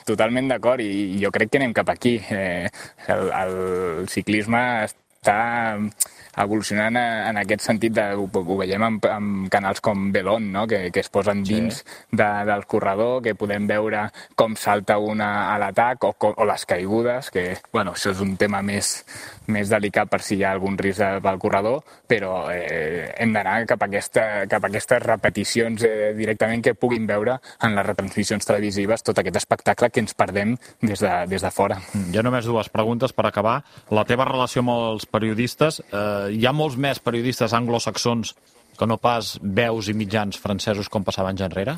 Totalment 0.07 0.51
d'acord, 0.51 0.83
i 0.83 1.17
jo 1.23 1.31
crec 1.33 1.53
que 1.53 1.63
anem 1.63 1.73
cap 1.75 1.89
aquí. 1.95 2.17
Eh, 2.29 2.67
el, 3.07 3.31
el 3.31 4.09
ciclisme 4.11 4.61
està 5.25 5.89
evolucionant 6.35 6.97
en 6.99 7.38
aquest 7.39 7.63
sentit, 7.63 7.93
de, 7.95 8.03
ho, 8.19 8.25
ho 8.27 8.57
veiem 8.59 8.83
en, 8.83 8.97
en 9.07 9.29
canals 9.51 9.81
com 9.83 10.09
Belon, 10.11 10.49
no? 10.51 10.65
que, 10.67 10.89
que 10.91 10.99
es 10.99 11.09
posen 11.09 11.43
dins 11.47 11.79
sí. 11.79 11.95
de, 12.11 12.27
del 12.49 12.65
corredor, 12.67 13.21
que 13.23 13.38
podem 13.39 13.67
veure 13.69 14.09
com 14.35 14.57
salta 14.59 14.97
una 14.99 15.29
a 15.53 15.57
l'atac 15.61 16.03
o, 16.03 16.11
o 16.35 16.47
les 16.49 16.67
caigudes, 16.67 17.31
que 17.31 17.47
bueno, 17.71 17.95
això 17.95 18.11
és 18.11 18.23
un 18.25 18.35
tema 18.41 18.61
més, 18.65 18.97
més 19.51 19.69
delicat 19.71 20.10
per 20.12 20.21
si 20.25 20.38
hi 20.39 20.43
ha 20.45 20.53
algun 20.55 20.77
risc 20.79 21.03
pel 21.23 21.39
corredor, 21.41 21.81
però 22.08 22.45
eh, 22.53 23.12
hem 23.17 23.34
d'anar 23.36 23.58
cap, 23.69 23.81
a 23.81 23.89
aquesta, 23.89 24.25
cap 24.51 24.63
a 24.63 24.71
aquestes 24.71 25.03
repeticions 25.03 25.86
eh, 25.88 26.13
directament 26.17 26.63
que 26.65 26.75
puguin 26.77 27.08
veure 27.10 27.38
en 27.63 27.77
les 27.77 27.88
retransmissions 27.88 28.47
televisives 28.47 29.05
tot 29.05 29.21
aquest 29.21 29.41
espectacle 29.41 29.91
que 29.91 30.03
ens 30.03 30.15
perdem 30.17 30.55
des 30.81 31.01
de, 31.01 31.13
des 31.31 31.45
de 31.45 31.53
fora. 31.53 31.79
Mm, 31.93 32.12
hi 32.13 32.19
ha 32.19 32.25
només 32.25 32.49
dues 32.49 32.71
preguntes 32.73 33.13
per 33.15 33.27
acabar. 33.29 33.60
La 33.95 34.05
teva 34.08 34.27
relació 34.29 34.63
amb 34.65 34.75
els 34.75 35.08
periodistes, 35.10 35.81
eh, 35.91 36.36
hi 36.36 36.45
ha 36.45 36.55
molts 36.55 36.77
més 36.77 37.01
periodistes 37.03 37.53
anglosaxons 37.53 38.36
que 38.75 38.88
no 38.88 38.97
pas 38.99 39.38
veus 39.41 39.89
i 39.89 39.95
mitjans 39.95 40.39
francesos 40.41 40.89
com 40.91 41.05
passava 41.08 41.31
anys 41.31 41.45
enrere? 41.47 41.77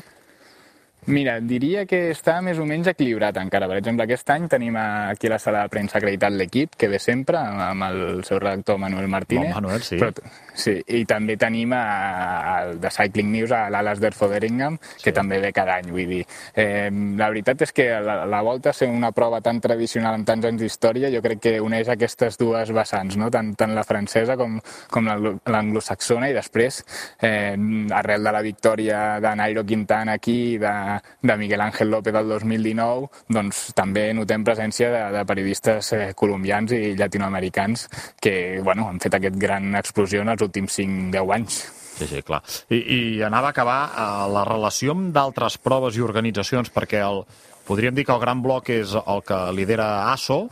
Mira, 1.06 1.38
diria 1.40 1.86
que 1.88 2.10
està 2.12 2.34
més 2.44 2.58
o 2.60 2.66
menys 2.68 2.90
equilibrat 2.90 3.38
encara. 3.40 3.68
Per 3.70 3.78
exemple, 3.78 4.04
aquest 4.04 4.28
any 4.34 4.48
tenim 4.50 4.76
aquí 4.76 5.30
a 5.30 5.36
la 5.36 5.38
sala 5.40 5.62
de 5.64 5.72
premsa 5.72 5.96
acreditat 5.98 6.34
l'equip, 6.34 6.74
que 6.76 6.88
ve 6.92 6.98
sempre, 7.00 7.38
amb 7.38 7.86
el 7.86 8.24
seu 8.28 8.40
redactor 8.42 8.76
Manuel 8.82 9.08
Martínez. 9.08 9.54
Bon, 9.54 9.62
Manuel, 9.62 9.80
sí. 9.86 9.96
Però, 9.96 10.12
sí. 10.58 10.74
I 10.98 11.04
també 11.08 11.36
tenim 11.40 11.72
a, 11.76 11.82
a, 11.82 12.54
el 12.66 12.80
de 12.82 12.90
Cycling 12.92 13.30
News, 13.32 13.54
a 13.54 13.68
l'Alasdair 13.72 14.14
Foderingham, 14.16 14.78
sí. 14.96 15.06
que 15.06 15.14
també 15.16 15.40
ve 15.42 15.52
cada 15.56 15.78
any, 15.78 15.90
vull 15.94 16.10
dir. 16.10 16.22
Eh, 16.54 16.88
la 17.18 17.30
veritat 17.32 17.64
és 17.68 17.74
que 17.74 17.88
la, 18.04 18.20
la 18.28 18.42
Volta, 18.46 18.72
sent 18.76 18.94
una 18.94 19.12
prova 19.16 19.40
tan 19.44 19.60
tradicional 19.64 20.18
amb 20.18 20.28
tants 20.28 20.48
anys 20.48 20.64
d'història, 20.64 21.12
jo 21.14 21.22
crec 21.24 21.42
que 21.46 21.54
uneix 21.62 21.90
aquestes 21.92 22.38
dues 22.40 22.72
vessants, 22.74 23.16
no? 23.20 23.30
tant, 23.34 23.54
tant 23.58 23.74
la 23.76 23.86
francesa 23.86 24.36
com, 24.40 24.58
com 24.90 25.08
l'anglosaxona, 25.08 26.30
i 26.30 26.36
després, 26.36 26.82
eh, 27.22 27.54
arrel 27.94 28.26
de 28.26 28.34
la 28.34 28.44
victòria 28.44 29.02
de 29.22 29.34
Nairo 29.38 29.64
Quintana 29.66 30.18
aquí, 30.18 30.58
de, 30.58 30.74
de 31.22 31.36
Miguel 31.36 31.60
Ángel 31.60 31.90
López 31.90 32.14
del 32.14 32.34
2019, 32.34 33.08
doncs 33.38 33.68
també 33.78 34.08
notem 34.16 34.44
presència 34.44 34.90
de, 34.92 35.02
de 35.18 35.24
periodistes 35.28 35.92
eh, 35.94 36.02
colombians 36.18 36.72
i 36.74 36.94
llatinoamericans 36.98 37.86
que 38.20 38.60
bueno, 38.64 38.88
han 38.88 39.00
fet 39.00 39.18
aquest 39.18 39.36
gran 39.38 39.74
explosió 39.78 40.22
en 40.22 40.32
els 40.34 40.42
últims 40.48 40.80
5-10 40.80 41.34
anys. 41.36 41.60
Sí, 41.98 42.06
sí, 42.06 42.22
clar. 42.22 42.42
I, 42.70 42.78
i 42.78 43.00
anava 43.26 43.50
a 43.50 43.54
acabar 43.54 43.78
eh, 43.88 44.24
la 44.34 44.44
relació 44.46 44.94
amb 44.94 45.10
d'altres 45.14 45.58
proves 45.62 45.98
i 45.98 46.04
organitzacions, 46.04 46.70
perquè 46.74 47.02
el, 47.02 47.24
podríem 47.66 47.96
dir 47.96 48.06
que 48.06 48.14
el 48.14 48.22
gran 48.22 48.42
bloc 48.44 48.70
és 48.74 48.94
el 49.00 49.24
que 49.26 49.40
lidera 49.56 50.08
ASO, 50.12 50.46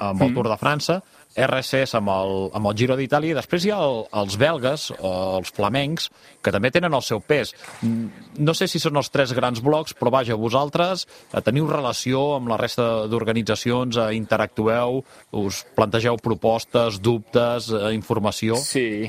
amb 0.00 0.22
el 0.22 0.30
mm. 0.30 0.34
Tour 0.36 0.50
de 0.50 0.58
França, 0.60 1.00
RCS 1.36 1.94
amb 1.98 2.10
el, 2.10 2.32
amb 2.58 2.70
el 2.70 2.76
Giro 2.78 2.96
d'Itàlia 2.98 3.34
i 3.34 3.38
després 3.38 3.64
hi 3.64 3.72
ha 3.74 3.78
el, 3.84 4.02
els 4.22 4.36
belgues 4.40 4.88
o 4.98 5.12
els 5.38 5.52
flamencs 5.54 6.08
que 6.42 6.52
també 6.54 6.72
tenen 6.74 6.94
el 6.96 7.04
seu 7.06 7.20
pes. 7.22 7.52
No 7.82 8.54
sé 8.56 8.66
si 8.70 8.80
són 8.82 8.98
els 8.98 9.12
tres 9.14 9.34
grans 9.36 9.62
blocs, 9.62 9.94
però 9.98 10.12
vaja, 10.14 10.38
vosaltres 10.40 11.06
eh, 11.06 11.42
teniu 11.44 11.68
relació 11.70 12.24
amb 12.38 12.50
la 12.50 12.58
resta 12.60 13.06
d'organitzacions, 13.10 14.00
eh, 14.00 14.08
interactueu, 14.18 15.02
us 15.44 15.62
plantegeu 15.76 16.18
propostes, 16.22 16.98
dubtes, 17.04 17.70
eh, 17.70 17.94
informació? 17.94 18.58
Sí, 18.58 19.06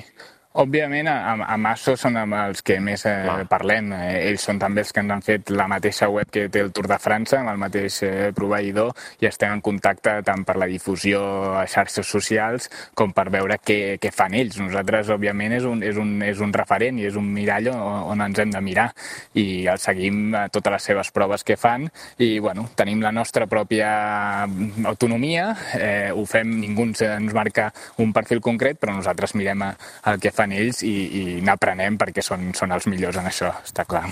Òbviament, 0.52 1.08
a, 1.08 1.32
a 1.48 1.56
Masso 1.56 1.94
són 1.96 2.18
amb 2.20 2.36
els 2.36 2.60
que 2.68 2.76
més 2.84 3.06
eh, 3.08 3.46
parlem. 3.48 3.94
Eh, 3.96 4.28
ells 4.28 4.44
són 4.50 4.58
també 4.60 4.82
els 4.84 4.90
que 4.92 5.00
ens 5.00 5.14
han 5.16 5.22
fet 5.24 5.52
la 5.56 5.64
mateixa 5.72 6.10
web 6.12 6.28
que 6.28 6.50
té 6.52 6.60
el 6.60 6.74
Tour 6.76 6.90
de 6.92 6.98
França, 7.00 7.38
amb 7.40 7.54
el 7.54 7.62
mateix 7.62 8.02
eh, 8.04 8.32
proveïdor, 8.36 8.92
i 9.24 9.30
estem 9.30 9.54
en 9.56 9.62
contacte 9.64 10.18
tant 10.28 10.44
per 10.44 10.58
la 10.60 10.68
difusió 10.68 11.22
a 11.56 11.64
xarxes 11.72 12.10
socials 12.12 12.68
com 13.00 13.14
per 13.16 13.30
veure 13.32 13.62
què, 13.64 13.96
què 14.04 14.12
fan 14.12 14.36
ells. 14.36 14.58
Nosaltres, 14.60 15.14
òbviament, 15.16 15.56
és 15.56 15.70
un, 15.70 15.86
és, 15.88 15.96
un, 15.96 16.18
és 16.28 16.44
un 16.44 16.52
referent 16.52 17.00
i 17.00 17.08
és 17.08 17.16
un 17.16 17.32
mirall 17.32 17.72
on, 17.72 18.12
on 18.12 18.26
ens 18.28 18.44
hem 18.44 18.52
de 18.52 18.64
mirar 18.66 18.90
i 19.40 19.64
el 19.72 19.80
seguim 19.80 20.36
a 20.36 20.44
totes 20.52 20.76
les 20.76 20.90
seves 20.92 21.14
proves 21.16 21.48
que 21.48 21.56
fan 21.56 21.88
i, 22.20 22.42
bueno, 22.44 22.68
tenim 22.76 23.00
la 23.00 23.14
nostra 23.16 23.48
pròpia 23.48 23.94
autonomia, 24.92 25.48
eh, 25.80 26.12
ho 26.12 26.28
fem, 26.28 26.58
ningú 26.60 26.90
ens 26.92 27.32
marca 27.32 27.72
un 28.04 28.12
perfil 28.12 28.44
concret, 28.44 28.76
però 28.82 29.00
nosaltres 29.00 29.38
mirem 29.40 29.64
el 29.72 30.20
que 30.20 30.36
fan 30.36 30.41
fan 30.42 30.56
ells 30.58 30.82
i, 30.88 30.96
i 31.22 31.26
n'aprenem 31.46 32.00
perquè 32.02 32.26
són, 32.26 32.50
són 32.58 32.74
els 32.74 32.90
millors 32.90 33.22
en 33.22 33.30
això, 33.30 33.54
està 33.62 33.86
clar. 33.86 34.08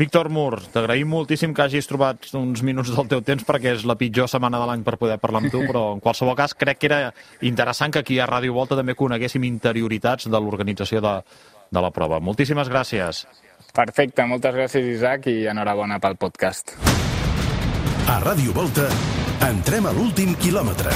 Víctor 0.00 0.28
Mur, 0.30 0.60
t'agraïm 0.70 1.08
moltíssim 1.10 1.52
que 1.54 1.64
hagis 1.64 1.88
trobat 1.90 2.28
uns 2.38 2.62
minuts 2.62 2.92
del 2.94 3.08
teu 3.10 3.22
temps 3.26 3.42
perquè 3.46 3.74
és 3.74 3.82
la 3.88 3.96
pitjor 3.98 4.30
setmana 4.30 4.60
de 4.62 4.68
l'any 4.68 4.84
per 4.86 4.94
poder 5.00 5.18
parlar 5.22 5.42
amb 5.42 5.50
tu, 5.52 5.64
però 5.66 5.82
en 5.96 6.02
qualsevol 6.02 6.36
cas 6.38 6.54
crec 6.54 6.78
que 6.78 6.88
era 6.90 7.00
interessant 7.42 7.92
que 7.92 8.04
aquí 8.04 8.20
a 8.20 8.28
Ràdio 8.30 8.54
Volta 8.54 8.78
també 8.78 8.94
coneguéssim 8.94 9.44
interioritats 9.48 10.30
de 10.30 10.40
l'organització 10.40 11.02
de, 11.02 11.16
de 11.70 11.82
la 11.82 11.90
prova. 11.90 12.20
Moltíssimes 12.22 12.70
gràcies. 12.70 13.24
Perfecte, 13.74 14.26
moltes 14.30 14.54
gràcies 14.54 14.86
Isaac 14.94 15.26
i 15.30 15.42
enhorabona 15.50 15.98
pel 16.02 16.16
podcast. 16.22 16.76
A 18.10 18.22
Ràdio 18.22 18.54
Volta 18.54 18.86
entrem 19.50 19.90
a 19.90 19.94
l'últim 19.96 20.38
quilòmetre. 20.38 20.94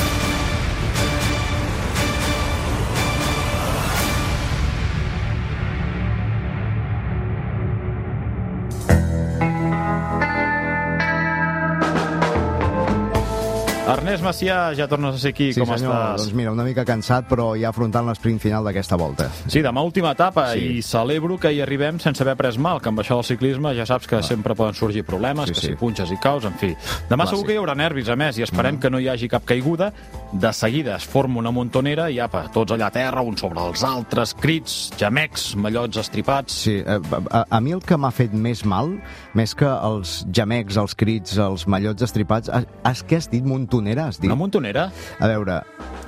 Ernest 13.84 14.22
Macià, 14.24 14.70
ja 14.72 14.86
tornes 14.88 15.12
a 15.14 15.18
ser 15.20 15.34
aquí, 15.34 15.50
sí, 15.52 15.60
com 15.60 15.68
senyor. 15.68 15.92
estàs? 15.92 16.22
Doncs 16.22 16.32
mira, 16.32 16.52
una 16.54 16.64
mica 16.64 16.86
cansat, 16.88 17.26
però 17.28 17.50
ja 17.60 17.68
afrontant 17.68 18.06
l'esprint 18.08 18.38
final 18.40 18.64
d'aquesta 18.64 18.96
volta. 18.96 19.26
Sí, 19.44 19.60
demà 19.60 19.82
última 19.84 20.12
etapa 20.16 20.46
Sí. 20.54 20.78
i 20.78 20.82
celebro 20.82 21.36
que 21.38 21.52
hi 21.52 21.60
arribem 21.60 21.98
sense 22.00 22.22
haver 22.22 22.34
pres 22.34 22.56
mal, 22.56 22.80
que 22.80 22.88
amb 22.88 23.00
això 23.00 23.16
del 23.16 23.24
ciclisme 23.24 23.74
ja 23.76 23.84
saps 23.84 24.06
que 24.06 24.22
sempre 24.22 24.54
poden 24.54 24.72
sorgir 24.72 25.04
problemes, 25.04 25.48
Sí, 25.48 25.52
que 25.54 25.60
sí. 25.60 25.66
si 25.66 25.74
punxes 25.76 26.10
i 26.10 26.16
caus, 26.16 26.46
en 26.46 26.54
fi. 26.54 26.74
Demà 27.10 27.24
Clàssic. 27.24 27.28
segur 27.28 27.44
que 27.46 27.52
hi 27.52 27.56
haurà 27.58 27.74
nervis, 27.76 28.08
a 28.08 28.16
més, 28.16 28.38
i 28.38 28.40
Mm. 28.40 28.44
esperem 28.44 28.80
que 28.80 28.88
no 28.88 28.98
hi 28.98 29.08
hagi 29.08 29.28
cap 29.28 29.44
caiguda. 29.44 29.92
De 30.32 30.52
seguida 30.54 30.96
es 30.96 31.04
forma 31.04 31.38
una 31.38 31.50
montonera 31.50 32.10
i 32.10 32.18
apa, 32.18 32.48
tots 32.50 32.72
allà 32.72 32.86
a 32.86 32.90
terra, 32.90 33.20
uns 33.20 33.38
sobre 33.40 33.60
els 33.60 33.84
altres, 33.84 34.32
crits, 34.34 34.92
gemecs, 34.96 35.54
mallots 35.56 35.98
estripats... 35.98 36.52
Sí, 36.54 36.82
a, 36.86 36.98
a, 37.30 37.44
a 37.50 37.60
mi 37.60 37.72
el 37.72 37.82
que 37.82 37.98
m'ha 37.98 38.10
fet 38.10 38.32
més 38.32 38.64
mal, 38.64 38.98
més 39.34 39.54
que 39.54 39.66
els 39.66 40.24
gemecs, 40.32 40.78
els 40.78 40.94
crits, 40.94 41.36
els 41.36 41.66
mallots 41.66 42.02
estripats, 42.02 42.48
és 42.48 43.02
que 43.02 43.16
has 43.16 43.28
dit 43.28 43.44
montonera, 43.44 43.74
has 43.92 44.18
dit. 44.20 44.28
Una 44.30 44.34
montonera? 44.38 44.90
A 45.20 45.26
veure, 45.28 45.62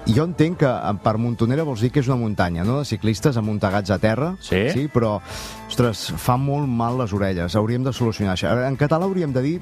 jo 0.06 0.24
entenc 0.24 0.58
que 0.58 0.66
eh, 0.70 0.94
per 1.02 1.16
montonera 1.18 1.64
vols 1.64 1.80
dir 1.84 1.90
que 1.92 2.00
és 2.00 2.08
una 2.08 2.16
muntanya, 2.16 2.64
no?, 2.64 2.78
de 2.80 2.84
ciclistes 2.88 3.36
amuntegats 3.36 3.90
a 3.90 3.98
terra. 3.98 4.34
Sí. 4.40 4.68
Sí, 4.72 4.86
però, 4.92 5.20
ostres, 5.68 6.12
fa 6.16 6.36
molt 6.36 6.66
mal 6.68 6.98
les 6.98 7.12
orelles. 7.12 7.54
Hauríem 7.56 7.84
de 7.84 7.92
solucionar 7.92 8.34
això. 8.34 8.52
En 8.66 8.76
català 8.76 9.04
hauríem 9.06 9.32
de 9.32 9.42
dir 9.42 9.60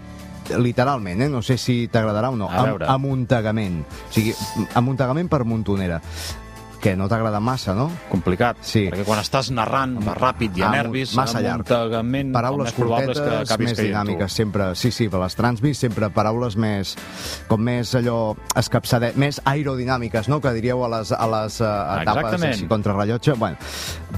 literalment, 0.59 1.23
eh? 1.25 1.29
no 1.29 1.41
sé 1.43 1.57
si 1.59 1.89
t'agradarà 1.89 2.31
o 2.31 2.37
no, 2.37 2.51
A 2.51 2.63
veure. 2.65 2.87
amuntegament. 2.87 3.83
O 3.83 4.13
sigui, 4.13 4.35
amuntegament 4.75 5.29
per 5.33 5.45
montonera. 5.49 6.01
Que 6.85 6.93
no 7.01 7.07
t'agrada 7.09 7.41
massa, 7.41 7.73
no? 7.73 7.87
Complicat, 8.11 8.59
Sí. 8.61 8.83
perquè 8.93 9.07
quan 9.09 9.19
estàs 9.23 9.49
narrant 9.57 9.95
va 10.05 10.13
ràpid 10.19 10.59
i 10.59 10.63
a 10.63 10.67
Amu- 10.69 10.77
nervis, 10.77 11.15
massa 11.17 11.41
llarg. 11.41 11.65
amuntegament, 11.65 12.27
el 12.29 12.33
Paraules 12.37 12.67
més 12.67 12.75
probable 12.77 13.13
és 13.15 13.49
que 13.49 13.57
més 13.63 13.79
dinàmiques, 13.79 14.29
tu. 14.29 14.35
sempre. 14.37 14.67
Sí, 14.75 14.91
sí, 14.93 15.09
per 15.09 15.21
les 15.23 15.35
transmis 15.35 15.79
sempre 15.79 16.11
paraules 16.11 16.57
més, 16.61 16.95
com 17.49 17.59
més 17.65 17.95
allò, 17.95 18.37
escapçadet, 18.55 19.17
més 19.17 19.41
aerodinàmiques, 19.47 20.29
no?, 20.29 20.43
que 20.43 20.53
diríeu 20.53 20.85
a 20.85 20.89
les, 20.99 21.11
a 21.13 21.27
les 21.27 21.61
uh, 21.63 21.65
etapes 22.03 22.23
Exactament. 22.25 22.53
així, 22.53 22.67
contrarrellotge. 22.69 23.33
Bueno, 23.33 23.57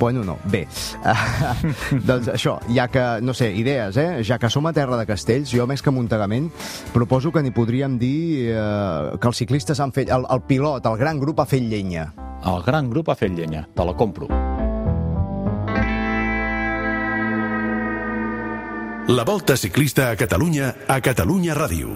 bueno, 0.01 0.25
no, 0.25 0.37
bé. 0.51 0.67
doncs 2.07 2.29
això, 2.35 2.59
ja 2.75 2.89
que, 2.89 3.05
no 3.23 3.33
sé, 3.35 3.53
idees, 3.55 3.97
eh? 3.97 4.23
Ja 4.27 4.39
que 4.43 4.51
som 4.51 4.67
a 4.67 4.73
terra 4.73 4.97
de 4.99 5.07
castells, 5.07 5.53
jo 5.55 5.67
més 5.71 5.83
que 5.83 5.91
muntegament, 5.95 6.51
proposo 6.93 7.31
que 7.31 7.43
n'hi 7.43 7.53
podríem 7.55 7.99
dir 7.99 8.51
eh, 8.51 9.17
que 9.21 9.29
els 9.29 9.37
ciclistes 9.39 9.79
han 9.81 9.93
fet, 9.93 10.11
el, 10.11 10.27
el 10.29 10.43
pilot, 10.43 10.85
el 10.87 10.97
gran 10.99 11.21
grup 11.23 11.41
ha 11.41 11.47
fet 11.47 11.63
llenya. 11.63 12.13
El 12.47 12.56
gran 12.65 12.91
grup 12.91 13.09
ha 13.09 13.17
fet 13.19 13.33
llenya, 13.33 13.67
te 13.75 13.85
la 13.85 13.95
compro. 13.95 14.29
La 19.09 19.23
Volta 19.23 19.57
Ciclista 19.57 20.11
a 20.11 20.17
Catalunya 20.17 20.75
a 20.89 21.01
Catalunya 21.01 21.55
Ràdio. 21.55 21.95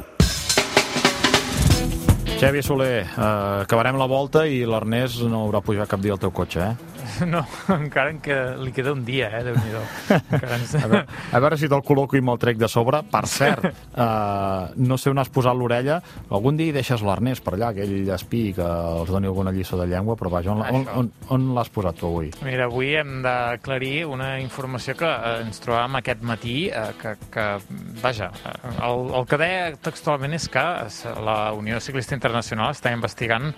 Xavi 2.40 2.62
Soler, 2.62 3.03
eh, 3.03 3.62
acabarem 3.66 3.99
la 3.99 4.07
volta 4.07 4.46
i 4.46 4.62
l'Ernest 4.64 5.27
no 5.29 5.42
haurà 5.44 5.61
pujat 5.61 5.90
cap 5.90 6.01
dia 6.01 6.14
al 6.14 6.23
teu 6.23 6.31
cotxe, 6.31 6.61
eh? 6.61 6.89
No, 7.31 7.42
encara 7.75 8.11
en 8.14 8.20
que 8.23 8.37
li 8.61 8.73
queda 8.75 8.94
un 8.94 9.05
dia, 9.07 9.29
eh, 9.38 9.42
Déu-n'hi-do. 9.46 9.83
Ens... 10.40 10.75
A 10.81 10.87
veure, 10.87 11.03
a 11.07 11.42
veure 11.42 11.59
si 11.61 11.68
te'l 11.70 11.85
col·loco 11.87 12.18
i 12.18 12.25
me'l 12.25 12.40
trec 12.42 12.59
de 12.61 12.68
sobre. 12.70 13.03
Per 13.11 13.23
cert, 13.31 13.66
uh, 13.94 14.70
no 14.90 14.99
sé 14.99 15.12
on 15.12 15.20
has 15.23 15.31
posat 15.33 15.57
l'orella. 15.57 16.01
Algun 16.31 16.59
dia 16.59 16.70
hi 16.70 16.77
deixes 16.77 17.05
l'Ernest 17.07 17.44
per 17.46 17.57
allà, 17.57 17.70
aquell 17.75 18.11
espí 18.16 18.42
que 18.57 18.66
els 18.66 19.12
doni 19.12 19.31
alguna 19.31 19.55
lliçó 19.55 19.79
de 19.81 19.88
llengua, 19.90 20.16
però 20.20 20.33
vaja, 20.33 20.55
on, 20.55 20.62
on, 20.64 20.87
on, 21.03 21.11
on 21.37 21.49
l'has 21.57 21.70
posat 21.73 22.01
tu 22.01 22.09
avui? 22.09 22.33
Mira, 22.46 22.66
avui 22.70 22.94
hem 22.99 23.20
d'aclarir 23.25 24.07
una 24.09 24.33
informació 24.42 24.96
que 24.99 25.09
eh, 25.09 25.37
ens 25.44 25.62
trobàvem 25.62 26.01
aquest 26.01 26.25
matí, 26.27 26.57
eh, 26.68 26.87
que, 27.01 27.14
que 27.33 27.46
vaja, 28.03 28.31
eh, 28.44 28.75
el, 28.88 29.07
el 29.20 29.29
que 29.31 29.40
deia 29.40 29.70
textualment 29.83 30.37
és 30.38 30.49
que 30.53 30.66
la 31.25 31.38
Unió 31.57 31.81
Ciclista 31.83 32.16
Internacional 32.18 32.75
està 32.75 32.92
investigant 32.94 33.51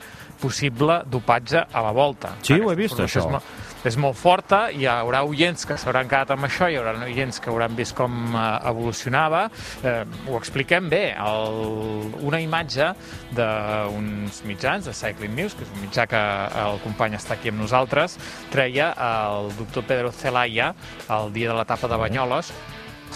possible 0.42 1.00
dopatge 1.06 1.62
a 1.70 1.82
la 1.86 1.92
volta. 1.94 2.34
Sí, 2.42 2.58
ho 2.58 2.72
he 2.72 2.78
vist, 2.78 2.98
això. 2.98 3.22
És, 3.22 3.30
mo- 3.30 3.42
és 3.88 3.96
molt 3.98 4.14
forta, 4.14 4.68
hi 4.70 4.84
haurà 4.86 5.24
oients 5.26 5.64
que 5.66 5.74
s'hauran 5.78 6.06
quedat 6.10 6.30
amb 6.36 6.46
això, 6.46 6.68
hi 6.70 6.76
haurà 6.78 6.92
oients 7.06 7.40
que 7.42 7.50
hauran 7.50 7.74
vist 7.78 7.96
com 7.98 8.34
eh, 8.36 8.42
evolucionava. 8.70 9.44
Eh, 9.82 10.04
ho 10.30 10.36
expliquem 10.38 10.86
bé. 10.92 11.04
El, 11.18 12.12
una 12.22 12.38
imatge 12.42 12.92
d'uns 13.32 14.42
mitjans, 14.46 14.86
de 14.86 14.94
Cycling 14.94 15.34
News, 15.38 15.56
que 15.58 15.66
és 15.66 15.72
un 15.74 15.82
mitjà 15.86 16.06
que 16.10 16.20
el 16.66 16.78
company 16.84 17.16
està 17.18 17.34
aquí 17.38 17.50
amb 17.52 17.62
nosaltres, 17.64 18.18
treia 18.52 18.92
el 19.08 19.50
doctor 19.58 19.86
Pedro 19.88 20.12
Celaya 20.14 20.72
el 21.10 21.32
dia 21.34 21.50
de 21.52 21.58
l'etapa 21.58 21.90
de 21.90 21.98
Banyoles, 22.00 22.52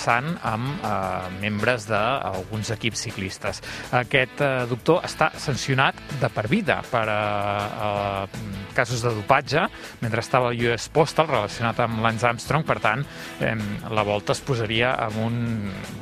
sant 0.01 0.37
amb 0.47 0.85
eh, 0.85 1.31
membres 1.41 1.89
d'alguns 1.91 2.71
equips 2.75 3.07
ciclistes. 3.09 3.63
Aquest 3.97 4.43
eh, 4.45 4.53
doctor 4.71 5.05
està 5.07 5.31
sancionat 5.41 5.99
de 6.21 6.31
per 6.33 6.47
vida 6.53 6.81
per 6.91 7.05
eh, 7.13 7.87
eh, 7.89 8.65
casos 8.77 9.03
de 9.05 9.15
dopatge, 9.17 9.67
mentre 10.03 10.21
estava 10.25 10.53
el 10.53 10.63
US 10.69 10.89
Postal 10.93 11.31
relacionat 11.31 11.81
amb 11.85 12.03
Lance 12.05 12.27
Armstrong, 12.29 12.67
per 12.67 12.79
tant, 12.85 13.05
eh, 13.41 13.55
la 13.91 14.05
volta 14.07 14.37
es 14.37 14.43
posaria 14.45 14.93
amb 15.07 15.21
un, 15.25 15.39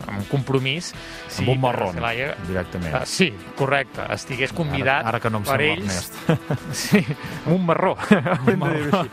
amb 0.08 0.18
un 0.18 0.26
compromís. 0.30 0.92
Si 1.28 1.42
amb 1.42 1.54
un 1.54 1.62
marrón, 1.62 1.94
Celaya, 1.98 2.32
directament. 2.48 2.94
Uh, 2.94 3.04
sí, 3.08 3.30
correcte, 3.58 4.04
estigués 4.14 4.52
convidat 4.54 5.04
ara, 5.04 5.14
ara 5.14 5.22
que 5.22 5.32
no 5.32 5.42
em 5.42 5.48
per 5.48 5.60
ells... 5.64 6.10
Sí, 6.74 7.00
un 7.50 7.64
marró. 7.66 7.94
Un 8.50 8.58
marró. 8.58 9.04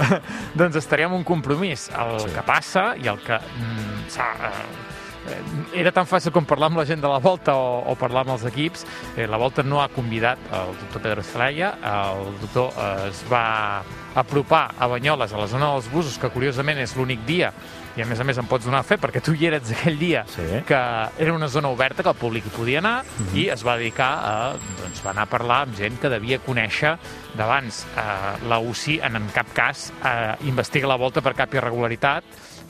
doncs 0.58 0.78
estaríem 0.80 1.12
un 1.14 1.24
compromís. 1.26 1.88
El 1.94 2.18
sí. 2.22 2.30
que 2.34 2.44
passa 2.46 2.84
i 2.98 3.08
el 3.10 3.20
que... 3.24 3.36
Mm, 3.36 4.00
eh, 4.38 5.80
era 5.80 5.92
tan 5.92 6.08
fàcil 6.08 6.32
com 6.34 6.46
parlar 6.48 6.70
amb 6.70 6.80
la 6.80 6.86
gent 6.88 7.02
de 7.02 7.10
la 7.10 7.20
Volta 7.22 7.54
o, 7.56 7.80
o 7.92 7.96
parlar 7.98 8.24
amb 8.24 8.36
els 8.36 8.46
equips. 8.48 8.86
Eh, 9.16 9.26
la 9.30 9.40
Volta 9.40 9.62
no 9.62 9.82
ha 9.82 9.88
convidat 9.92 10.40
el 10.50 10.74
doctor 10.84 11.04
Pedro 11.04 11.26
Celaya, 11.26 11.74
el 11.92 12.32
doctor 12.40 12.72
eh, 12.76 13.10
es 13.10 13.24
va 13.30 13.82
apropar 14.14 14.72
a 14.78 14.88
Banyoles, 14.90 15.32
a 15.32 15.38
la 15.38 15.46
zona 15.46 15.74
dels 15.74 15.90
busos, 15.92 16.18
que 16.18 16.32
curiosament 16.32 16.80
és 16.82 16.96
l'únic 16.98 17.22
dia 17.28 17.52
i 17.98 18.02
a 18.02 18.06
més 18.06 18.20
a 18.22 18.24
més 18.26 18.38
em 18.38 18.46
pots 18.46 18.66
donar 18.66 18.84
fe 18.86 18.96
perquè 19.02 19.22
tu 19.24 19.32
hi 19.34 19.48
eres 19.48 19.72
aquell 19.74 19.96
dia 19.98 20.22
sí. 20.30 20.44
que 20.66 20.78
era 21.18 21.32
una 21.34 21.48
zona 21.50 21.72
oberta 21.74 22.04
que 22.06 22.12
el 22.12 22.18
públic 22.18 22.46
hi 22.46 22.52
podia 22.54 22.78
anar 22.78 23.00
uh 23.02 23.22
mhm. 23.22 23.28
-huh. 23.28 23.38
i 23.38 23.48
es 23.50 23.64
va 23.66 23.76
dedicar 23.76 24.12
a, 24.22 24.52
doncs, 24.82 25.02
va 25.04 25.10
anar 25.10 25.22
a 25.22 25.30
parlar 25.30 25.60
amb 25.62 25.76
gent 25.76 25.98
que 26.00 26.08
devia 26.08 26.38
conèixer 26.38 26.96
d'abans. 27.34 27.86
Eh, 27.96 28.48
la 28.48 28.58
UCI 28.58 29.00
en, 29.02 29.16
en 29.16 29.28
cap 29.34 29.46
cas 29.52 29.92
eh, 30.04 30.36
investiga 30.46 30.86
la 30.86 30.96
volta 30.96 31.20
per 31.20 31.34
cap 31.34 31.54
irregularitat 31.54 32.24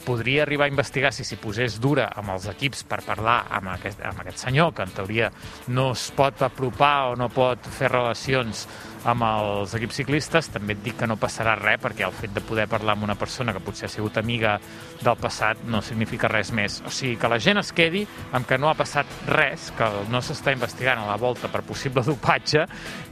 podria 0.04 0.44
arribar 0.44 0.68
a 0.68 0.72
investigar 0.72 1.12
si 1.14 1.24
s'hi 1.26 1.38
posés 1.40 1.78
dura 1.82 2.08
amb 2.16 2.34
els 2.34 2.46
equips 2.50 2.84
per 2.88 3.00
parlar 3.06 3.42
amb 3.58 3.72
aquest, 3.74 4.02
amb 4.06 4.22
aquest 4.22 4.46
senyor, 4.46 4.72
que 4.74 4.86
en 4.86 4.94
teoria 4.96 5.30
no 5.68 5.90
es 5.94 6.08
pot 6.16 6.42
apropar 6.46 7.10
o 7.10 7.18
no 7.18 7.30
pot 7.32 7.68
fer 7.78 7.92
relacions 7.92 8.66
amb 9.08 9.24
els 9.24 9.72
equips 9.76 9.96
ciclistes, 10.02 10.50
també 10.52 10.74
et 10.76 10.82
dic 10.84 10.98
que 11.00 11.08
no 11.08 11.16
passarà 11.20 11.54
res 11.56 11.80
perquè 11.80 12.04
el 12.04 12.12
fet 12.16 12.34
de 12.36 12.42
poder 12.44 12.66
parlar 12.68 12.96
amb 12.96 13.06
una 13.06 13.16
persona 13.16 13.54
que 13.56 13.62
potser 13.64 13.88
ha 13.88 13.92
sigut 13.92 14.18
amiga 14.20 14.58
del 15.00 15.16
passat 15.20 15.62
no 15.72 15.80
significa 15.84 16.28
res 16.28 16.52
més. 16.52 16.80
O 16.84 16.92
sigui, 16.92 17.16
que 17.20 17.30
la 17.32 17.40
gent 17.40 17.62
es 17.62 17.72
quedi 17.72 18.04
amb 18.36 18.48
que 18.48 18.58
no 18.60 18.68
ha 18.68 18.76
passat 18.76 19.08
res, 19.30 19.70
que 19.78 19.88
no 20.12 20.20
s'està 20.20 20.52
investigant 20.52 21.00
a 21.00 21.08
la 21.08 21.16
volta 21.20 21.48
per 21.48 21.64
possible 21.64 22.04
dopatge 22.10 22.66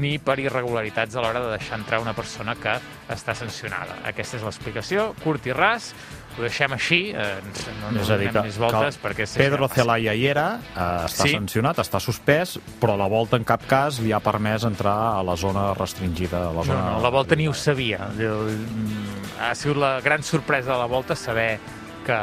ni 0.05 0.19
per 0.19 0.39
irregularitats 0.43 1.17
a 1.17 1.25
l'hora 1.25 1.45
de 1.47 1.57
deixar 1.57 1.81
entrar 1.81 2.03
una 2.05 2.17
persona 2.17 2.57
que 2.59 2.77
està 3.09 3.37
sancionada. 3.39 4.03
Aquesta 4.09 4.37
és 4.37 4.45
l'explicació, 4.45 5.13
curt 5.25 5.49
i 5.49 5.57
ras, 5.57 5.95
ho 6.39 6.45
deixem 6.45 6.75
així, 6.75 6.99
eh, 7.11 7.39
no 7.83 7.91
ens 7.91 8.11
donem 8.11 8.37
més 8.47 8.59
voltes 8.61 8.99
perquè... 9.03 9.27
Pedro 9.39 9.69
Celaya 9.73 10.15
hi 10.15 10.27
era, 10.31 10.47
eh, 10.71 10.87
està 11.09 11.27
sí? 11.27 11.35
sancionat, 11.35 11.81
està 11.83 12.01
suspès, 12.03 12.57
però 12.81 12.95
la 13.01 13.09
volta 13.11 13.39
en 13.41 13.47
cap 13.49 13.65
cas 13.69 13.99
li 14.05 14.15
ha 14.15 14.21
permès 14.23 14.67
entrar 14.69 14.97
a 15.19 15.23
la 15.27 15.35
zona 15.41 15.73
restringida. 15.79 16.47
A 16.49 16.53
la, 16.55 16.67
zona... 16.67 16.79
no, 16.79 16.97
no, 16.97 17.05
la 17.05 17.13
volta 17.15 17.39
ni 17.39 17.49
ho 17.51 17.55
sabia. 17.57 18.09
Mm, 18.15 19.33
ha 19.43 19.55
sigut 19.59 19.83
la 19.83 19.97
gran 20.05 20.23
sorpresa 20.23 20.73
de 20.73 20.79
la 20.79 20.89
volta 20.91 21.19
saber 21.19 21.59
que, 22.07 22.19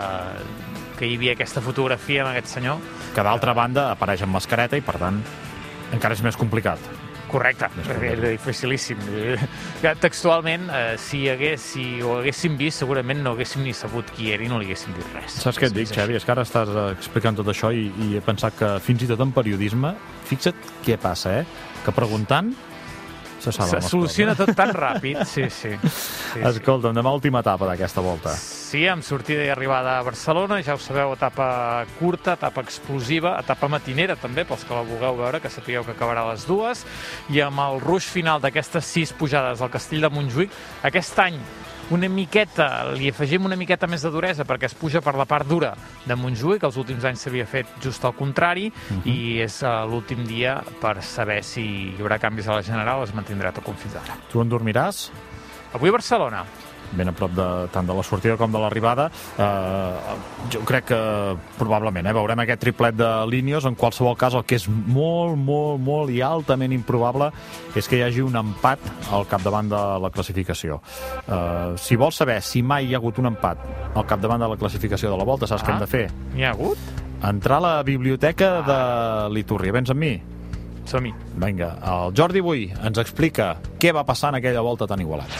que 0.99 1.10
hi 1.10 1.17
havia 1.19 1.36
aquesta 1.36 1.63
fotografia 1.65 2.23
amb 2.23 2.34
aquest 2.34 2.56
senyor. 2.56 2.80
Que 3.15 3.25
d'altra 3.25 3.56
banda 3.58 3.89
apareix 3.91 4.23
amb 4.23 4.39
mascareta 4.39 4.80
i 4.80 4.86
per 4.86 4.97
tant 5.01 5.19
encara 5.95 6.15
és 6.15 6.23
més 6.25 6.39
complicat. 6.39 6.80
Correcte, 7.29 7.69
és 8.05 8.19
dificilíssim. 8.21 9.01
Textualment, 10.01 10.67
eh, 10.69 10.95
si, 11.01 11.25
hagués, 11.31 11.63
si 11.73 11.85
ho 12.03 12.19
haguéssim 12.19 12.57
vist, 12.59 12.83
segurament 12.83 13.23
no 13.25 13.35
haguéssim 13.35 13.65
ni 13.65 13.73
sabut 13.73 14.09
qui 14.15 14.31
era 14.35 14.45
i 14.45 14.51
no 14.51 14.59
li 14.61 14.69
haguéssim 14.69 14.93
dit 14.97 15.17
res. 15.17 15.39
Saps 15.43 15.59
què 15.61 15.69
et 15.71 15.75
dic, 15.75 15.91
Xavi? 15.93 16.17
És 16.19 16.27
que 16.27 16.35
ara 16.35 16.45
estàs 16.45 16.69
eh, 16.69 16.85
explicant 16.95 17.38
tot 17.41 17.49
això 17.51 17.73
i, 17.73 17.89
i 18.05 18.15
he 18.17 18.23
pensat 18.25 18.57
que 18.59 18.75
fins 18.85 19.03
i 19.05 19.09
tot 19.11 19.25
en 19.25 19.33
periodisme, 19.35 19.95
fixa't 20.29 20.71
què 20.85 20.99
passa, 21.01 21.39
eh? 21.41 21.73
Que 21.85 21.93
preguntant 21.95 22.53
se, 23.51 23.67
se 23.69 23.81
soluciona 23.86 24.36
tot 24.38 24.53
tan 24.58 24.73
ràpid, 24.75 25.21
sí, 25.29 25.47
sí. 25.53 25.73
sí 25.84 26.43
Escolta'm, 26.45 26.95
demà 26.95 27.13
última 27.15 27.41
etapa 27.45 27.67
d'aquesta 27.69 28.03
volta. 28.05 28.34
Sí, 28.39 28.86
amb 28.89 29.05
sortida 29.05 29.45
i 29.45 29.51
arribada 29.53 29.99
a 29.99 30.05
Barcelona, 30.08 30.62
ja 30.65 30.75
ho 30.75 30.81
sabeu, 30.81 31.13
etapa 31.15 31.86
curta, 31.99 32.34
etapa 32.39 32.63
explosiva, 32.65 33.36
etapa 33.39 33.69
matinera 33.71 34.17
també, 34.19 34.45
pels 34.47 34.65
que 34.65 34.75
la 34.75 34.84
vulgueu 34.88 35.21
veure, 35.21 35.41
que 35.43 35.51
sapigueu 35.53 35.86
que 35.86 35.95
acabarà 35.95 36.25
a 36.25 36.34
les 36.34 36.47
dues, 36.49 36.86
i 37.29 37.43
amb 37.45 37.62
el 37.67 37.79
ruix 37.84 38.10
final 38.12 38.41
d'aquestes 38.43 38.89
sis 38.97 39.13
pujades 39.15 39.62
al 39.62 39.71
Castell 39.73 40.08
de 40.08 40.12
Montjuïc, 40.12 40.60
aquest 40.89 41.23
any 41.23 41.39
una 41.93 42.08
miqueta, 42.10 42.91
li 42.98 43.10
afegim 43.12 43.45
una 43.45 43.58
miqueta 43.60 43.88
més 43.88 44.02
de 44.06 44.10
duresa 44.13 44.45
perquè 44.48 44.69
es 44.69 44.74
puja 44.78 45.02
per 45.06 45.13
la 45.19 45.28
part 45.30 45.48
dura 45.48 45.74
de 46.06 46.17
Montjuïc, 46.17 46.63
que 46.63 46.69
els 46.69 46.80
últims 46.82 47.06
anys 47.06 47.26
s'havia 47.26 47.45
fet 47.50 47.69
just 47.84 48.06
al 48.06 48.15
contrari, 48.17 48.71
uh 48.71 48.93
mhm. 48.93 49.02
-huh. 49.02 49.12
i 49.12 49.41
és 49.41 49.62
uh, 49.62 49.86
l'últim 49.89 50.26
dia 50.26 50.63
per 50.82 51.02
saber 51.04 51.43
si 51.43 51.62
hi 51.62 52.02
haurà 52.02 52.19
canvis 52.19 52.48
a 52.48 52.56
la 52.56 52.63
General 52.63 53.04
es 53.04 53.13
mantindrà 53.13 53.52
tot 53.52 53.63
com 53.63 53.76
fins 53.76 53.95
ara. 53.95 54.17
Tu 54.32 54.41
en 54.41 54.50
dormiràs? 54.50 55.12
Avui 55.74 55.89
a 55.89 55.91
Barcelona 55.91 56.45
ben 56.93 57.10
a 57.10 57.13
prop 57.15 57.34
de, 57.36 57.48
tant 57.74 57.88
de 57.88 57.95
la 57.95 58.04
sortida 58.04 58.38
com 58.38 58.52
de 58.52 58.62
l'arribada. 58.62 59.10
Eh, 59.38 60.15
jo 60.54 60.62
crec 60.67 60.89
que 60.91 61.00
probablement 61.60 62.06
eh, 62.06 62.15
veurem 62.15 62.43
aquest 62.43 62.62
triplet 62.62 62.98
de 62.98 63.10
línies. 63.32 63.65
En 63.65 63.78
qualsevol 63.80 64.17
cas, 64.19 64.36
el 64.38 64.45
que 64.48 64.60
és 64.60 64.67
molt, 64.69 65.38
molt, 65.39 65.82
molt 65.82 66.13
i 66.13 66.21
altament 66.26 66.76
improbable 66.76 67.32
és 67.76 67.89
que 67.89 68.00
hi 68.00 68.06
hagi 68.06 68.24
un 68.26 68.38
empat 68.39 68.84
al 69.15 69.28
capdavant 69.30 69.71
de 69.71 69.82
la 70.04 70.12
classificació. 70.13 70.82
Eh, 71.26 71.76
si 71.82 71.98
vols 72.00 72.21
saber 72.21 72.41
si 72.45 72.63
mai 72.63 72.89
hi 72.89 72.95
ha 72.95 73.02
hagut 73.02 73.19
un 73.21 73.32
empat 73.34 73.65
al 73.95 74.06
capdavant 74.06 74.41
de 74.41 74.52
la 74.52 74.60
classificació 74.60 75.12
de 75.12 75.17
la 75.17 75.28
volta, 75.28 75.50
saps 75.50 75.63
ah, 75.63 75.65
què 75.65 75.76
hem 75.76 75.84
de 75.84 75.89
fer? 75.89 76.06
N'hi 76.36 76.45
ha 76.45 76.54
hagut? 76.56 76.95
Entrar 77.26 77.60
a 77.62 77.65
la 77.65 77.76
biblioteca 77.88 78.56
ah. 78.60 78.63
de 78.69 78.80
l'Iturri. 79.36 79.74
Vens 79.76 79.93
amb 79.93 80.04
mi? 80.04 80.15
Som-hi. 80.86 81.13
Vinga, 81.41 81.74
el 81.82 82.13
Jordi 82.15 82.43
Bui 82.45 82.67
ens 82.76 83.02
explica 83.02 83.56
què 83.82 83.93
va 83.93 84.06
passar 84.06 84.30
en 84.32 84.39
aquella 84.39 84.63
volta 84.65 84.88
tan 84.88 85.02
igualada. 85.02 85.34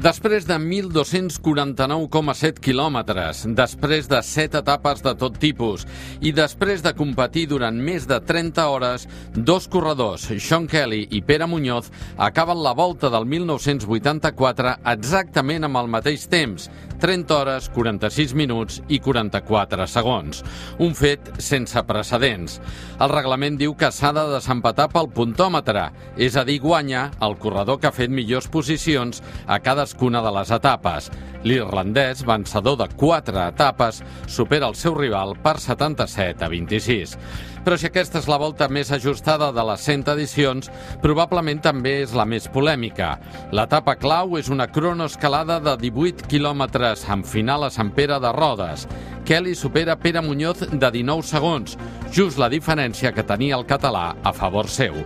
Després 0.00 0.46
de 0.48 0.56
1.249,7 0.56 2.62
quilòmetres, 2.64 3.42
després 3.52 4.08
de 4.08 4.22
7 4.24 4.62
etapes 4.62 5.02
de 5.04 5.12
tot 5.20 5.36
tipus 5.36 5.84
i 6.24 6.32
després 6.32 6.80
de 6.80 6.96
competir 6.96 7.44
durant 7.50 7.76
més 7.76 8.08
de 8.08 8.16
30 8.24 8.64
hores, 8.72 9.04
dos 9.36 9.68
corredors, 9.68 10.24
Sean 10.40 10.64
Kelly 10.72 11.04
i 11.10 11.20
Pere 11.20 11.44
Muñoz, 11.44 11.92
acaben 12.16 12.64
la 12.64 12.72
volta 12.72 13.12
del 13.12 13.28
1984 13.28 14.80
exactament 14.94 15.68
amb 15.68 15.76
el 15.82 15.92
mateix 15.92 16.24
temps, 16.32 16.70
30 17.00 17.36
hores, 17.36 17.68
46 17.72 18.34
minuts 18.36 18.80
i 18.88 19.00
44 19.00 19.86
segons. 19.88 20.44
Un 20.78 20.94
fet 20.94 21.32
sense 21.40 21.82
precedents. 21.88 22.60
El 23.00 23.12
reglament 23.12 23.56
diu 23.60 23.74
que 23.76 23.90
s'ha 23.92 24.12
de 24.16 24.26
desempatar 24.34 24.89
pel 24.92 25.08
puntòmetre, 25.14 25.88
és 26.20 26.36
a 26.36 26.44
dir, 26.46 26.58
guanya 26.62 27.08
el 27.22 27.36
corredor 27.40 27.80
que 27.80 27.88
ha 27.90 27.94
fet 27.94 28.12
millors 28.12 28.48
posicions 28.50 29.22
a 29.46 29.60
cadascuna 29.62 30.22
de 30.24 30.32
les 30.38 30.50
etapes. 30.54 31.10
L'irlandès, 31.40 32.20
vencedor 32.28 32.76
de 32.82 32.88
4 33.00 33.46
etapes, 33.48 34.02
supera 34.28 34.68
el 34.68 34.76
seu 34.76 34.94
rival 34.98 35.36
per 35.40 35.56
77 35.62 36.44
a 36.44 36.50
26. 36.52 37.16
Però 37.64 37.76
si 37.76 37.88
aquesta 37.90 38.20
és 38.20 38.28
la 38.28 38.38
volta 38.40 38.70
més 38.72 38.88
ajustada 38.92 39.50
de 39.52 39.64
les 39.68 39.82
100 39.84 40.08
edicions, 40.14 40.70
probablement 41.02 41.60
també 41.60 41.98
és 42.04 42.14
la 42.16 42.24
més 42.24 42.48
polèmica. 42.48 43.14
L'etapa 43.52 43.96
clau 44.00 44.38
és 44.40 44.48
una 44.48 44.68
cronoescalada 44.72 45.58
de 45.64 45.76
18 45.80 46.28
quilòmetres 46.30 47.04
amb 47.12 47.28
final 47.28 47.66
a 47.68 47.72
Sant 47.72 47.92
Pere 47.96 48.20
de 48.20 48.32
Rodes. 48.32 48.86
Kelly 49.30 49.54
supera 49.54 49.94
Pere 49.94 50.20
Muñoz 50.20 50.58
de 50.58 50.88
19 50.90 51.22
segons, 51.22 51.76
just 52.10 52.34
la 52.34 52.48
diferència 52.50 53.12
que 53.14 53.22
tenia 53.22 53.54
el 53.54 53.62
català 53.62 54.16
a 54.26 54.32
favor 54.34 54.66
seu. 54.66 54.96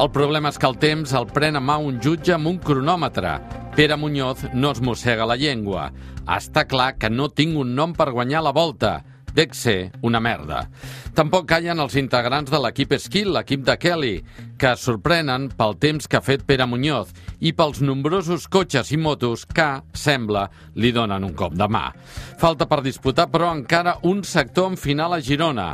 El 0.00 0.08
problema 0.08 0.48
és 0.48 0.56
que 0.56 0.64
el 0.70 0.78
temps 0.80 1.12
el 1.12 1.26
pren 1.28 1.58
a 1.58 1.60
mà 1.60 1.76
un 1.76 1.98
jutge 2.00 2.32
amb 2.32 2.48
un 2.48 2.56
cronòmetre. 2.64 3.34
Pere 3.76 3.98
Muñoz 4.00 4.46
no 4.54 4.70
es 4.72 4.80
mossega 4.80 5.28
la 5.28 5.36
llengua. 5.36 5.90
Està 6.24 6.64
clar 6.64 6.94
que 6.96 7.12
no 7.12 7.28
tinc 7.28 7.60
un 7.60 7.76
nom 7.76 7.92
per 7.92 8.08
guanyar 8.16 8.40
la 8.46 8.54
volta. 8.56 9.02
Dec 9.38 9.52
ser 9.54 9.92
una 10.02 10.18
merda. 10.18 10.64
Tampoc 11.14 11.44
callen 11.52 11.78
els 11.78 11.94
integrants 12.00 12.50
de 12.50 12.58
l'equip 12.58 12.96
Skill, 12.98 13.30
l'equip 13.36 13.62
de 13.62 13.76
Kelly, 13.78 14.16
que 14.58 14.72
sorprenen 14.74 15.46
pel 15.54 15.76
temps 15.78 16.10
que 16.10 16.18
ha 16.18 16.24
fet 16.26 16.42
Pere 16.48 16.66
Muñoz 16.66 17.12
i 17.38 17.52
pels 17.54 17.78
nombrosos 17.86 18.48
cotxes 18.50 18.90
i 18.90 18.98
motos 18.98 19.44
que, 19.46 19.68
sembla, 19.94 20.48
li 20.74 20.90
donen 20.90 21.28
un 21.28 21.36
cop 21.38 21.54
de 21.54 21.68
mà. 21.70 21.84
Falta 22.42 22.66
per 22.66 22.80
disputar, 22.82 23.28
però, 23.30 23.52
encara 23.54 24.00
un 24.10 24.24
sector 24.26 24.72
en 24.72 24.78
final 24.80 25.14
a 25.14 25.20
Girona. 25.22 25.68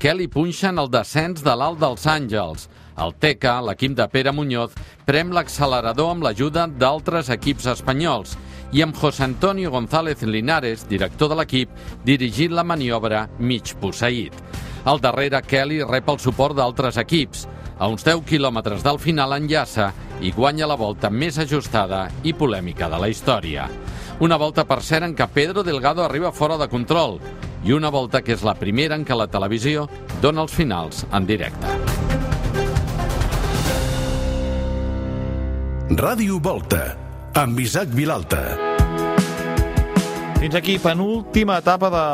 Kelly 0.00 0.30
punxen 0.32 0.80
el 0.80 0.88
descens 0.88 1.44
de 1.44 1.52
l'Alt 1.60 1.82
dels 1.82 2.08
Àngels. 2.08 2.70
El 3.00 3.12
TECA, 3.20 3.58
l'equip 3.68 3.98
de 4.00 4.08
Pere 4.08 4.32
Muñoz, 4.32 4.72
prem 5.04 5.28
l'accelerador 5.36 6.14
amb 6.14 6.24
l'ajuda 6.24 6.64
d'altres 6.72 7.28
equips 7.36 7.68
espanyols 7.76 8.38
i 8.72 8.82
amb 8.82 8.94
José 8.94 9.24
Antonio 9.24 9.70
González 9.70 10.22
Linares, 10.22 10.86
director 10.88 11.30
de 11.30 11.38
l'equip, 11.40 11.70
dirigint 12.06 12.54
la 12.54 12.64
maniobra 12.64 13.26
mig 13.38 13.74
posseït. 13.80 14.36
Al 14.84 15.00
darrere, 15.02 15.42
Kelly 15.42 15.82
rep 15.84 16.08
el 16.08 16.20
suport 16.22 16.56
d'altres 16.56 17.00
equips. 17.00 17.46
A 17.80 17.88
uns 17.88 18.04
10 18.04 18.22
quilòmetres 18.28 18.84
del 18.84 19.00
final 19.00 19.32
enllaça 19.34 19.90
i 20.20 20.30
guanya 20.36 20.68
la 20.68 20.76
volta 20.76 21.10
més 21.10 21.38
ajustada 21.40 22.06
i 22.22 22.34
polèmica 22.36 22.90
de 22.92 23.00
la 23.00 23.08
història. 23.08 23.66
Una 24.20 24.36
volta, 24.36 24.66
per 24.68 24.82
cert, 24.84 25.06
en 25.08 25.16
què 25.16 25.26
Pedro 25.32 25.64
Delgado 25.64 26.04
arriba 26.04 26.30
fora 26.32 26.58
de 26.60 26.68
control 26.68 27.18
i 27.64 27.72
una 27.72 27.90
volta 27.90 28.20
que 28.22 28.36
és 28.36 28.44
la 28.44 28.54
primera 28.54 28.96
en 28.96 29.04
què 29.04 29.16
la 29.16 29.30
televisió 29.32 29.88
dona 30.20 30.44
els 30.44 30.54
finals 30.54 31.06
en 31.10 31.26
directe. 31.26 31.76
Ràdio 35.90 36.38
Volta 36.38 37.09
amb 37.34 37.58
Isaac 37.60 37.88
Vilalta. 37.94 38.42
Fins 40.40 40.54
aquí, 40.56 40.78
penúltima 40.80 41.58
etapa 41.60 41.90
de 41.92 42.04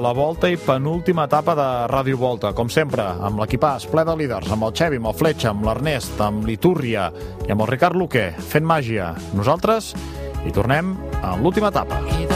la 0.00 0.12
Volta 0.16 0.48
i 0.48 0.56
penúltima 0.56 1.26
etapa 1.28 1.52
de 1.54 1.68
Ràdio 1.92 2.16
Volta. 2.16 2.54
Com 2.56 2.70
sempre, 2.72 3.04
amb 3.04 3.42
l'equipàs 3.42 3.84
ple 3.92 4.06
de 4.08 4.14
líders, 4.16 4.48
amb 4.50 4.64
el 4.64 4.72
Xevi, 4.72 4.96
amb 5.02 5.12
el 5.12 5.18
Fletxa, 5.20 5.50
amb 5.52 5.68
l'Ernest, 5.68 6.16
amb 6.24 6.48
l'Itúrria 6.48 7.10
i 7.44 7.52
amb 7.52 7.60
el 7.60 7.70
Ricard 7.74 8.00
Luque, 8.00 8.30
fent 8.40 8.64
màgia. 8.64 9.12
Nosaltres 9.36 9.92
hi 10.44 10.54
tornem 10.56 10.96
amb 11.20 11.44
l'última 11.44 11.68
etapa. 11.68 12.00
I 12.16 12.33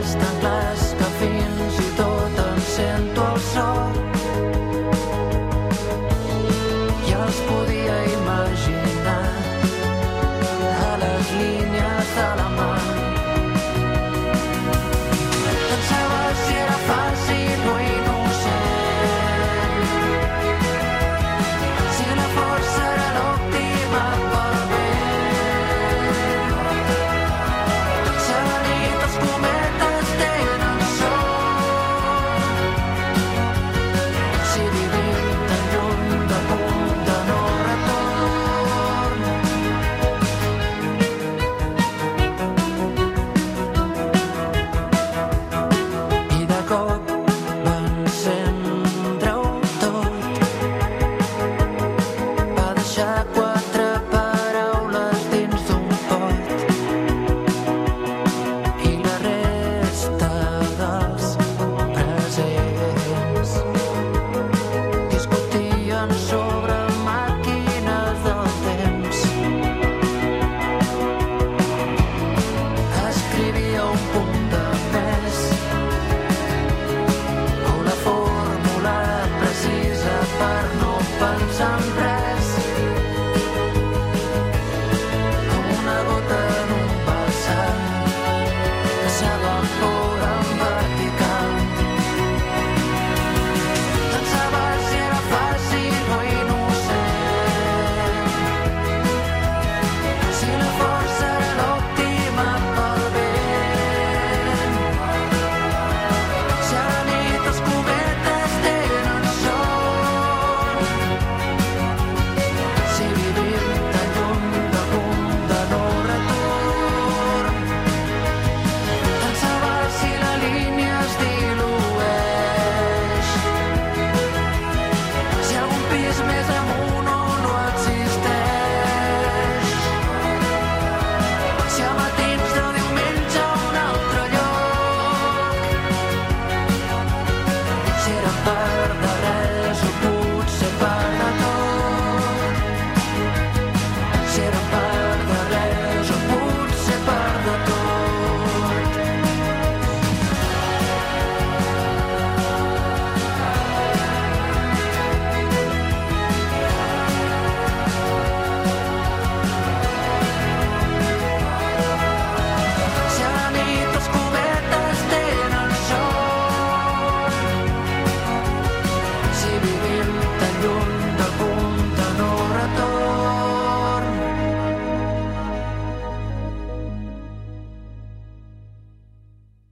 Descrivia 0.00 0.16
altres 0.16 0.29